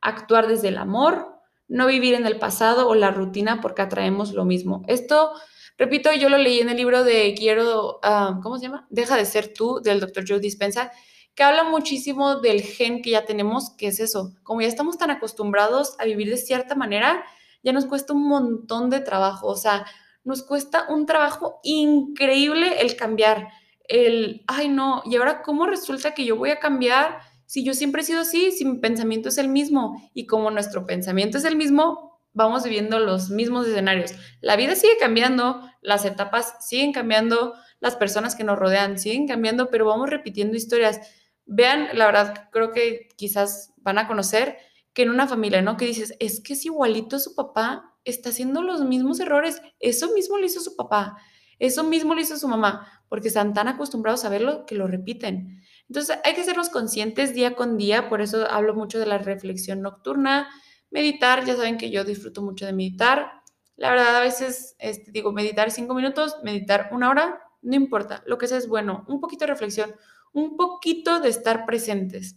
[0.00, 4.44] Actuar desde el amor, no vivir en el pasado o la rutina porque atraemos lo
[4.44, 4.82] mismo.
[4.88, 5.30] Esto
[5.76, 8.86] Repito, yo lo leí en el libro de Quiero, ah, ¿cómo se llama?
[8.90, 10.92] Deja de ser tú, del doctor Joe Dispensa,
[11.34, 14.32] que habla muchísimo del gen que ya tenemos, que es eso.
[14.44, 17.24] Como ya estamos tan acostumbrados a vivir de cierta manera,
[17.62, 19.48] ya nos cuesta un montón de trabajo.
[19.48, 19.84] O sea,
[20.22, 23.48] nos cuesta un trabajo increíble el cambiar.
[23.88, 28.02] El, ay no, y ahora cómo resulta que yo voy a cambiar si yo siempre
[28.02, 31.56] he sido así, si mi pensamiento es el mismo y como nuestro pensamiento es el
[31.56, 34.12] mismo, vamos viviendo los mismos escenarios.
[34.40, 39.70] La vida sigue cambiando, las etapas siguen cambiando, las personas que nos rodean siguen cambiando,
[39.70, 41.00] pero vamos repitiendo historias.
[41.46, 44.58] Vean, la verdad, creo que quizás van a conocer
[44.92, 45.76] que en una familia, ¿no?
[45.76, 50.12] Que dices, es que es igualito a su papá, está haciendo los mismos errores, eso
[50.12, 51.16] mismo lo hizo su papá,
[51.58, 55.62] eso mismo lo hizo su mamá, porque están tan acostumbrados a verlo que lo repiten.
[55.88, 59.82] Entonces hay que sernos conscientes día con día, por eso hablo mucho de la reflexión
[59.82, 60.48] nocturna,
[60.90, 63.42] Meditar, ya saben que yo disfruto mucho de meditar.
[63.76, 68.38] La verdad, a veces este, digo, meditar cinco minutos, meditar una hora, no importa, lo
[68.38, 69.04] que sea es bueno.
[69.08, 69.94] Un poquito de reflexión,
[70.32, 72.36] un poquito de estar presentes.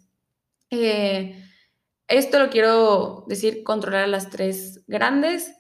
[0.70, 1.44] Eh,
[2.08, 5.54] esto lo quiero decir, controlar a las tres grandes.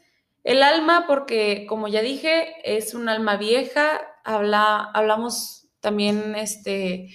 [0.43, 4.01] El alma, porque como ya dije, es un alma vieja.
[4.23, 7.09] Habla, hablamos también este,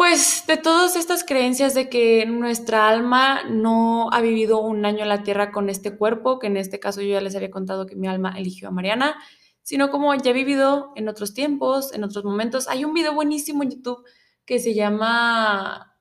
[0.00, 5.10] pues de todas estas creencias de que nuestra alma no ha vivido un año en
[5.10, 7.96] la tierra con este cuerpo, que en este caso yo ya les había contado que
[7.96, 9.16] mi alma eligió a Mariana,
[9.60, 12.66] sino como ya he vivido en otros tiempos, en otros momentos.
[12.68, 14.02] Hay un video buenísimo en YouTube
[14.46, 15.98] que se llama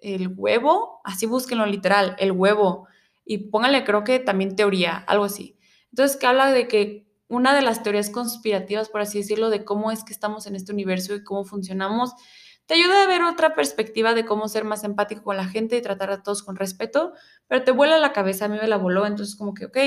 [0.00, 2.88] El huevo, así búsquenlo literal, el huevo,
[3.26, 5.58] y pónganle creo que también teoría, algo así.
[5.90, 9.90] Entonces, que habla de que una de las teorías conspirativas, por así decirlo, de cómo
[9.90, 12.14] es que estamos en este universo y cómo funcionamos,
[12.66, 15.82] te ayuda a ver otra perspectiva de cómo ser más empático con la gente y
[15.82, 17.12] tratar a todos con respeto,
[17.46, 19.78] pero te vuela la cabeza, a mí me la voló, entonces como que, ok,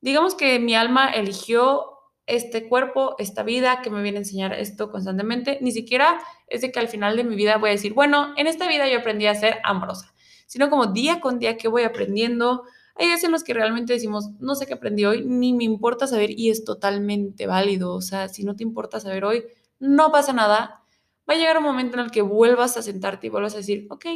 [0.00, 1.96] digamos que mi alma eligió
[2.26, 6.72] este cuerpo, esta vida que me viene a enseñar esto constantemente, ni siquiera es de
[6.72, 9.26] que al final de mi vida voy a decir, bueno, en esta vida yo aprendí
[9.26, 10.12] a ser amorosa,
[10.46, 12.64] sino como día con día que voy aprendiendo.
[12.96, 16.06] Hay días en los que realmente decimos, no sé qué aprendí hoy, ni me importa
[16.06, 17.94] saber y es totalmente válido.
[17.94, 19.44] O sea, si no te importa saber hoy,
[19.78, 20.82] no pasa nada.
[21.28, 23.86] Va a llegar un momento en el que vuelvas a sentarte y vuelvas a decir,
[23.90, 24.06] ok,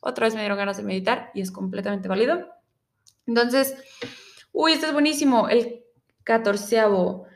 [0.00, 2.48] otra vez me dieron ganas de meditar y es completamente válido.
[3.26, 3.76] Entonces,
[4.52, 5.48] uy, esto es buenísimo.
[5.48, 5.84] El
[6.24, 7.26] catorceavo,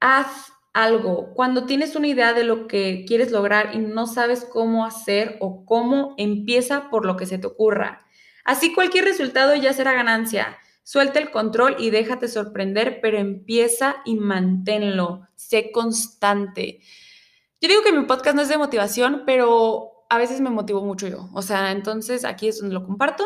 [0.00, 1.32] haz algo.
[1.34, 5.64] Cuando tienes una idea de lo que quieres lograr y no sabes cómo hacer o
[5.64, 8.06] cómo, empieza por lo que se te ocurra.
[8.44, 10.58] Así cualquier resultado ya será ganancia.
[10.82, 15.28] Suelta el control y déjate sorprender, pero empieza y manténlo.
[15.34, 16.80] Sé constante.
[17.60, 21.08] Yo digo que mi podcast no es de motivación, pero a veces me motivo mucho
[21.08, 21.28] yo.
[21.34, 23.24] O sea, entonces aquí es donde lo comparto.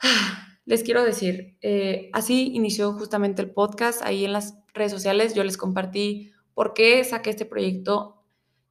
[0.64, 4.02] Les quiero decir, eh, así inició justamente el podcast.
[4.02, 8.24] Ahí en las redes sociales yo les compartí por qué saqué este proyecto.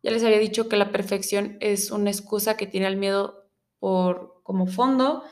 [0.04, 3.48] Ya les había dicho que la perfección es una excusa que tiene el miedo
[3.80, 5.24] por como fondo.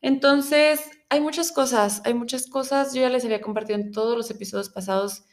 [0.00, 0.80] Entonces,
[1.10, 2.92] hay muchas cosas, hay muchas cosas.
[2.92, 5.24] Yo ya les había compartido en todos los episodios pasados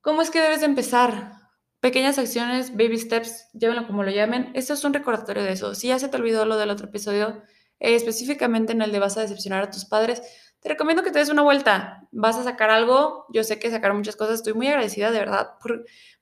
[0.00, 1.45] cómo es que debes de empezar.
[1.80, 4.50] Pequeñas acciones, baby steps, llámenlo como lo llamen.
[4.54, 5.74] Esto es un recordatorio de eso.
[5.74, 7.42] Si ya se te olvidó lo del otro episodio,
[7.78, 10.22] eh, específicamente en el de vas a decepcionar a tus padres,
[10.60, 12.08] te recomiendo que te des una vuelta.
[12.12, 15.50] Vas a sacar algo, yo sé que sacaron muchas cosas, estoy muy agradecida de verdad,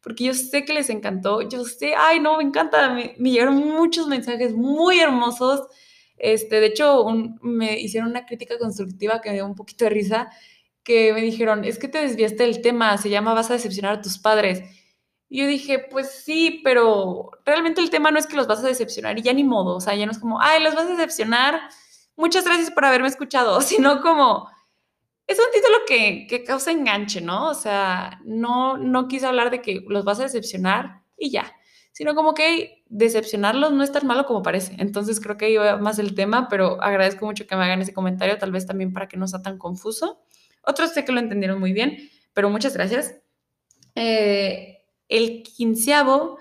[0.02, 4.06] porque yo sé que les encantó, yo sé, ay no, me encanta, me, llegaron muchos
[4.08, 5.66] mensajes muy hermosos.
[6.16, 7.06] Este, de hecho,
[7.40, 10.30] me hicieron una crítica constructiva que me dio un poquito de risa,
[10.82, 14.02] que me dijeron, es que te desviaste del tema, se llama vas a decepcionar a
[14.02, 14.62] tus padres.
[15.34, 18.68] Y yo dije, pues sí, pero realmente el tema no es que los vas a
[18.68, 20.90] decepcionar y ya ni modo, o sea, ya no es como, ay, los vas a
[20.90, 21.60] decepcionar,
[22.14, 24.48] muchas gracias por haberme escuchado, sino como,
[25.26, 27.48] es un título que, que causa enganche, ¿no?
[27.48, 31.52] O sea, no, no quise hablar de que los vas a decepcionar y ya,
[31.90, 34.76] sino como que decepcionarlos no es tan malo como parece.
[34.78, 38.38] Entonces creo que iba más el tema, pero agradezco mucho que me hagan ese comentario,
[38.38, 40.22] tal vez también para que no sea tan confuso.
[40.62, 43.16] Otros sé que lo entendieron muy bien, pero muchas gracias.
[43.96, 44.73] Eh,
[45.08, 46.38] el quinceavo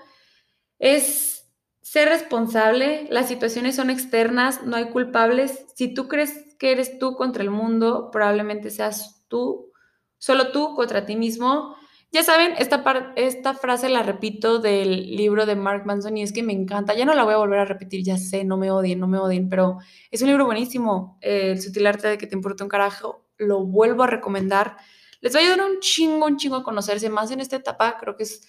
[0.78, 1.34] es
[1.80, 5.66] ser responsable, las situaciones son externas, no hay culpables.
[5.76, 9.70] Si tú crees que eres tú contra el mundo, probablemente seas tú,
[10.18, 11.76] solo tú contra ti mismo.
[12.10, 16.52] Ya saben, esta, frase la repito del libro de Mark Manson y es que me
[16.52, 16.94] encanta.
[16.94, 19.18] Ya no la voy a volver a repetir, ya sé, no me odien, no me
[19.18, 19.78] odien, pero
[20.10, 21.18] es un libro buenísimo.
[21.20, 23.26] el sutil arte de que te importa un carajo.
[23.36, 24.76] Lo vuelvo a recomendar
[25.24, 27.96] les va a ayudar un chingo, un chingo a conocerse más en esta etapa.
[27.98, 28.46] Creo que es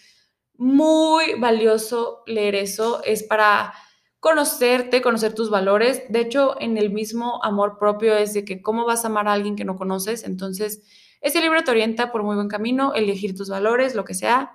[0.56, 3.02] muy valioso leer eso.
[3.06, 3.74] Es para
[4.20, 6.04] conocerte, conocer tus valores.
[6.10, 9.32] De hecho, en el mismo amor propio es de que cómo vas a amar a
[9.32, 10.26] alguien que no conoces.
[10.26, 10.84] Entonces,
[11.22, 14.52] ese libro te orienta por muy buen camino, elegir tus valores, lo que sea.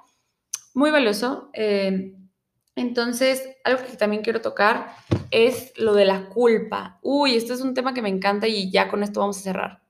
[0.75, 1.49] Muy valioso.
[1.55, 2.17] Eh,
[2.77, 4.95] entonces, algo que también quiero tocar
[5.31, 6.99] es lo de la culpa.
[7.01, 9.90] Uy, este es un tema que me encanta y ya con esto vamos a cerrar.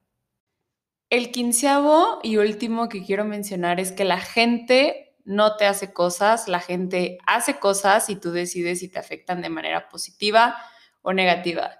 [1.11, 6.47] El quinceavo y último que quiero mencionar es que la gente no te hace cosas,
[6.47, 10.57] la gente hace cosas y tú decides si te afectan de manera positiva
[11.03, 11.73] o negativa.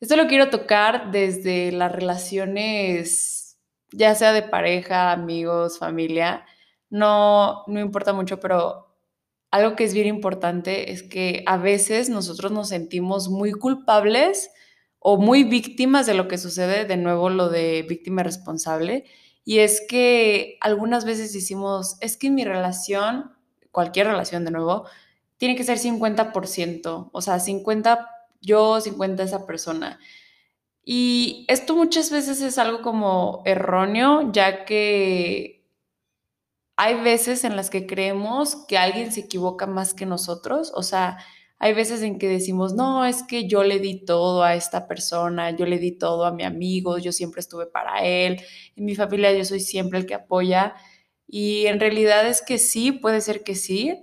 [0.00, 3.56] Esto lo quiero tocar desde las relaciones,
[3.92, 6.44] ya sea de pareja, amigos, familia,
[6.90, 8.96] no, no importa mucho, pero
[9.52, 14.50] algo que es bien importante es que a veces nosotros nos sentimos muy culpables
[15.02, 19.04] o muy víctimas de lo que sucede, de nuevo lo de víctima responsable,
[19.44, 23.32] y es que algunas veces decimos, es que mi relación,
[23.72, 24.86] cualquier relación de nuevo,
[25.38, 28.08] tiene que ser 50%, o sea, 50
[28.40, 29.98] yo, 50 esa persona.
[30.84, 35.64] Y esto muchas veces es algo como erróneo, ya que
[36.76, 41.18] hay veces en las que creemos que alguien se equivoca más que nosotros, o sea,
[41.62, 45.52] hay veces en que decimos, no, es que yo le di todo a esta persona,
[45.52, 48.42] yo le di todo a mi amigo, yo siempre estuve para él,
[48.74, 50.74] en mi familia yo soy siempre el que apoya.
[51.28, 54.02] Y en realidad es que sí, puede ser que sí,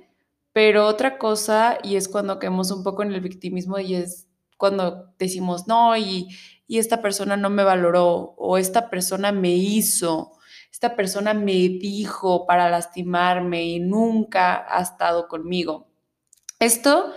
[0.54, 5.14] pero otra cosa, y es cuando caemos un poco en el victimismo, y es cuando
[5.20, 6.30] decimos, no, y,
[6.70, 10.32] esta persona no me valoró, o esta persona me hizo,
[10.72, 15.90] esta persona me dijo para lastimarme y nunca ha estado conmigo.
[16.60, 17.14] Esto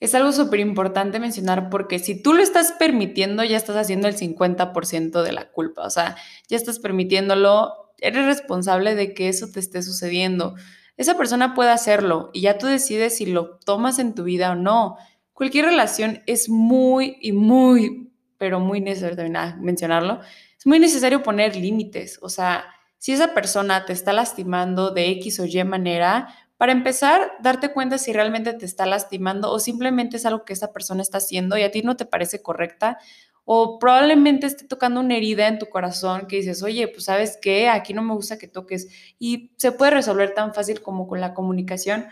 [0.00, 4.16] es algo súper importante mencionar porque si tú lo estás permitiendo, ya estás haciendo el
[4.16, 6.16] 50% de la culpa, o sea,
[6.48, 10.54] ya estás permitiéndolo, eres responsable de que eso te esté sucediendo.
[10.96, 14.54] Esa persona puede hacerlo y ya tú decides si lo tomas en tu vida o
[14.54, 14.96] no.
[15.32, 20.20] Cualquier relación es muy y muy, pero muy necesario también mencionarlo,
[20.58, 22.18] es muy necesario poner límites.
[22.22, 22.64] O sea,
[22.98, 27.98] si esa persona te está lastimando de X o Y manera, para empezar, darte cuenta
[27.98, 31.62] si realmente te está lastimando o simplemente es algo que esa persona está haciendo y
[31.62, 32.98] a ti no te parece correcta.
[33.44, 37.68] O probablemente esté tocando una herida en tu corazón que dices, oye, pues sabes qué,
[37.68, 38.88] aquí no me gusta que toques.
[39.18, 42.06] Y se puede resolver tan fácil como con la comunicación,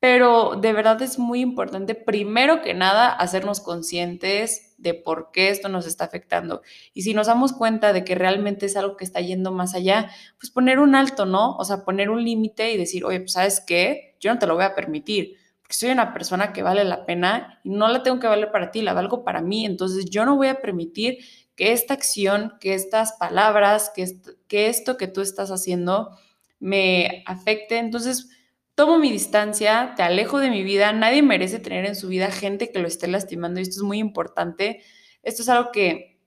[0.00, 5.68] pero de verdad es muy importante, primero que nada, hacernos conscientes de por qué esto
[5.68, 6.62] nos está afectando.
[6.94, 10.10] Y si nos damos cuenta de que realmente es algo que está yendo más allá,
[10.38, 11.56] pues poner un alto, ¿no?
[11.56, 14.54] O sea, poner un límite y decir, oye, pues sabes qué, yo no te lo
[14.54, 18.20] voy a permitir, porque soy una persona que vale la pena y no la tengo
[18.20, 19.66] que valer para ti, la valgo para mí.
[19.66, 21.18] Entonces yo no voy a permitir
[21.56, 24.06] que esta acción, que estas palabras, que,
[24.46, 26.16] que esto que tú estás haciendo
[26.60, 27.78] me afecte.
[27.78, 28.30] Entonces,
[28.78, 32.70] tomo mi distancia, te alejo de mi vida, nadie merece tener en su vida gente
[32.70, 34.84] que lo esté lastimando y esto es muy importante.
[35.24, 36.20] Esto es algo que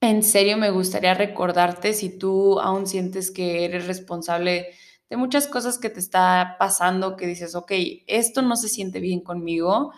[0.00, 4.66] en serio me gustaría recordarte si tú aún sientes que eres responsable
[5.10, 7.70] de muchas cosas que te está pasando, que dices, ok,
[8.08, 9.92] esto no se siente bien conmigo.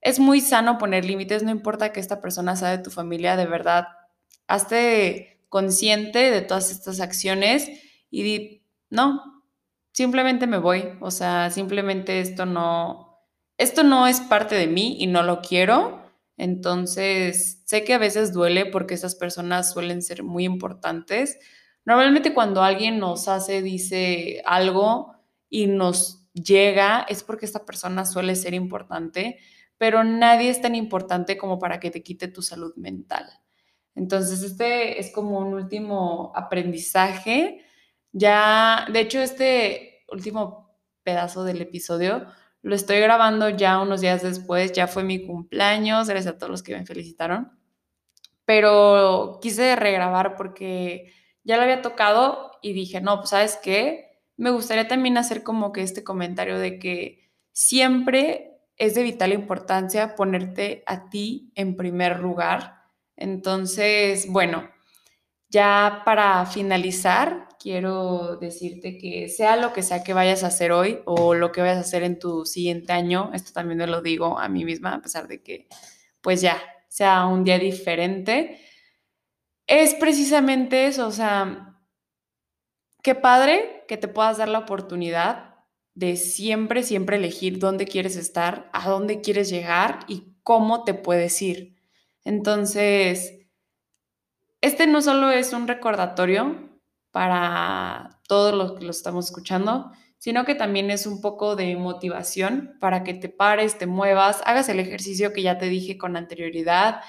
[0.00, 3.44] Es muy sano poner límites, no importa que esta persona sea de tu familia, de
[3.44, 3.88] verdad,
[4.46, 7.68] hazte consciente de todas estas acciones
[8.10, 9.41] y di, no,
[9.92, 13.20] simplemente me voy, o sea, simplemente esto no,
[13.58, 16.02] esto no es parte de mí y no lo quiero.
[16.36, 21.38] Entonces, sé que a veces duele porque esas personas suelen ser muy importantes.
[21.84, 25.14] Normalmente cuando alguien nos hace, dice algo
[25.48, 29.38] y nos llega, es porque esta persona suele ser importante,
[29.76, 33.26] pero nadie es tan importante como para que te quite tu salud mental.
[33.94, 37.62] Entonces, este es como un último aprendizaje
[38.12, 42.26] ya, de hecho, este último pedazo del episodio
[42.62, 46.62] lo estoy grabando ya unos días después, ya fue mi cumpleaños, gracias a todos los
[46.62, 47.58] que me felicitaron,
[48.44, 54.50] pero quise regrabar porque ya lo había tocado y dije, no, pues sabes qué, me
[54.50, 60.84] gustaría también hacer como que este comentario de que siempre es de vital importancia ponerte
[60.86, 62.82] a ti en primer lugar.
[63.16, 64.68] Entonces, bueno,
[65.48, 71.00] ya para finalizar, quiero decirte que sea lo que sea que vayas a hacer hoy
[71.04, 74.38] o lo que vayas a hacer en tu siguiente año, esto también me lo digo
[74.38, 75.68] a mí misma, a pesar de que
[76.20, 78.60] pues ya sea un día diferente,
[79.66, 81.78] es precisamente eso, o sea,
[83.02, 85.54] qué padre que te puedas dar la oportunidad
[85.94, 91.40] de siempre, siempre elegir dónde quieres estar, a dónde quieres llegar y cómo te puedes
[91.42, 91.76] ir.
[92.24, 93.34] Entonces,
[94.60, 96.71] este no solo es un recordatorio
[97.12, 102.76] para todos los que lo estamos escuchando, sino que también es un poco de motivación
[102.80, 107.02] para que te pares, te muevas, hagas el ejercicio que ya te dije con anterioridad,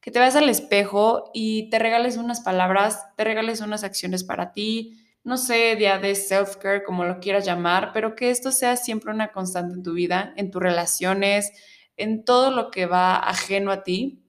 [0.00, 4.52] que te veas al espejo y te regales unas palabras, te regales unas acciones para
[4.52, 9.12] ti, no sé, día de self-care, como lo quieras llamar, pero que esto sea siempre
[9.12, 11.52] una constante en tu vida, en tus relaciones,
[11.98, 14.24] en todo lo que va ajeno a ti.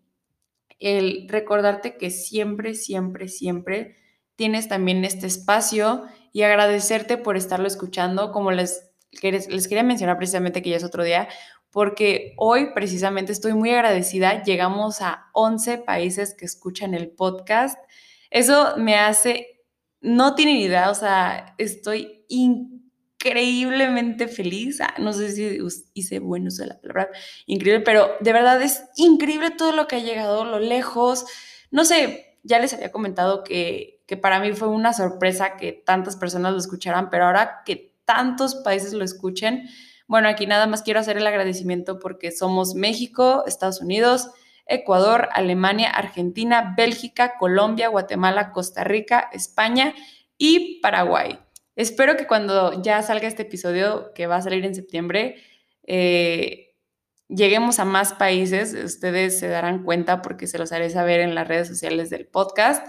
[0.79, 4.00] El recordarte que siempre, siempre, siempre
[4.41, 10.63] tienes también este espacio y agradecerte por estarlo escuchando, como les, les quería mencionar precisamente
[10.63, 11.29] que ya es otro día,
[11.69, 17.77] porque hoy precisamente estoy muy agradecida, llegamos a 11 países que escuchan el podcast.
[18.31, 19.61] Eso me hace,
[19.99, 24.81] no tienen idea, o sea, estoy increíblemente feliz.
[24.81, 25.59] Ah, no sé si
[25.93, 27.09] hice buen uso de la palabra
[27.45, 31.27] increíble, pero de verdad es increíble todo lo que ha llegado, lo lejos.
[31.69, 36.17] No sé, ya les había comentado que que para mí fue una sorpresa que tantas
[36.17, 39.69] personas lo escucharan, pero ahora que tantos países lo escuchen,
[40.05, 44.29] bueno, aquí nada más quiero hacer el agradecimiento porque somos México, Estados Unidos,
[44.65, 49.93] Ecuador, Alemania, Argentina, Bélgica, Colombia, Guatemala, Costa Rica, España
[50.37, 51.39] y Paraguay.
[51.77, 55.37] Espero que cuando ya salga este episodio, que va a salir en septiembre,
[55.87, 56.75] eh,
[57.29, 58.73] lleguemos a más países.
[58.73, 62.85] Ustedes se darán cuenta porque se los haré saber en las redes sociales del podcast.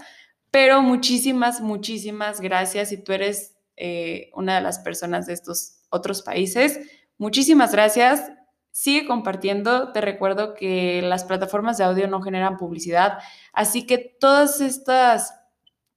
[0.53, 6.21] Pero muchísimas, muchísimas gracias si tú eres eh, una de las personas de estos otros
[6.21, 6.79] países.
[7.17, 8.31] Muchísimas gracias.
[8.69, 9.91] Sigue compartiendo.
[9.93, 13.17] Te recuerdo que las plataformas de audio no generan publicidad,
[13.51, 15.33] así que todas estas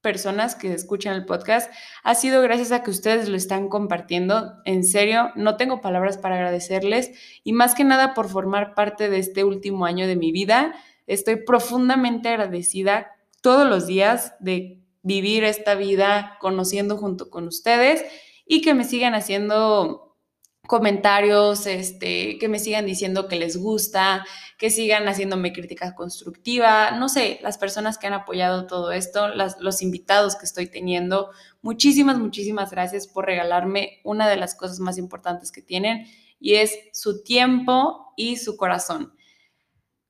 [0.00, 1.70] personas que escuchan el podcast
[2.02, 4.54] ha sido gracias a que ustedes lo están compartiendo.
[4.64, 7.10] En serio, no tengo palabras para agradecerles
[7.44, 10.74] y más que nada por formar parte de este último año de mi vida.
[11.06, 13.15] Estoy profundamente agradecida
[13.46, 18.04] todos los días de vivir esta vida conociendo junto con ustedes
[18.44, 20.16] y que me sigan haciendo
[20.66, 24.26] comentarios, este, que me sigan diciendo que les gusta,
[24.58, 29.80] que sigan haciéndome crítica constructiva, no sé, las personas que han apoyado todo esto, los
[29.80, 31.30] invitados que estoy teniendo,
[31.62, 36.08] muchísimas, muchísimas gracias por regalarme una de las cosas más importantes que tienen
[36.40, 39.15] y es su tiempo y su corazón.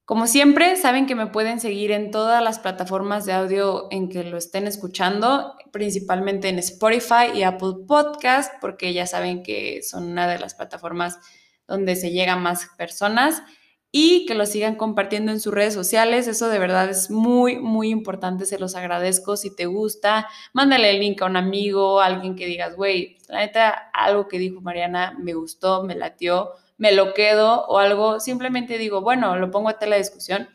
[0.07, 4.23] Como siempre, saben que me pueden seguir en todas las plataformas de audio en que
[4.23, 10.29] lo estén escuchando, principalmente en Spotify y Apple Podcast, porque ya saben que son una
[10.29, 11.19] de las plataformas
[11.67, 13.43] donde se llegan más personas
[13.91, 16.29] y que lo sigan compartiendo en sus redes sociales.
[16.29, 18.47] Eso de verdad es muy, muy importante.
[18.47, 19.37] Se los agradezco.
[19.37, 23.41] Si te gusta, mándale el link a un amigo, a alguien que digas, güey, la
[23.41, 28.79] neta, algo que dijo Mariana me gustó, me latió me lo quedo o algo, simplemente
[28.79, 30.49] digo, bueno, lo pongo a tela discusión.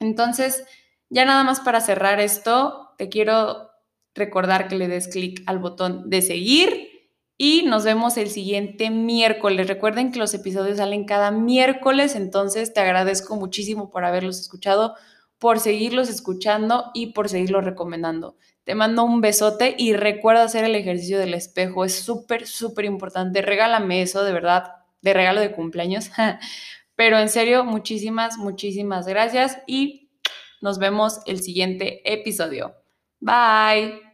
[0.00, 0.64] Entonces,
[1.10, 3.70] ya nada más para cerrar esto, te quiero
[4.14, 6.88] recordar que le des clic al botón de seguir
[7.38, 9.66] y nos vemos el siguiente miércoles.
[9.66, 14.94] Recuerden que los episodios salen cada miércoles, entonces te agradezco muchísimo por haberlos escuchado,
[15.38, 18.36] por seguirlos escuchando y por seguirlos recomendando.
[18.64, 23.42] Te mando un besote y recuerda hacer el ejercicio del espejo, es súper, súper importante.
[23.42, 26.10] Regálame eso, de verdad, de regalo de cumpleaños.
[26.96, 30.10] Pero en serio, muchísimas, muchísimas gracias y
[30.60, 32.74] nos vemos el siguiente episodio.
[33.20, 34.11] Bye.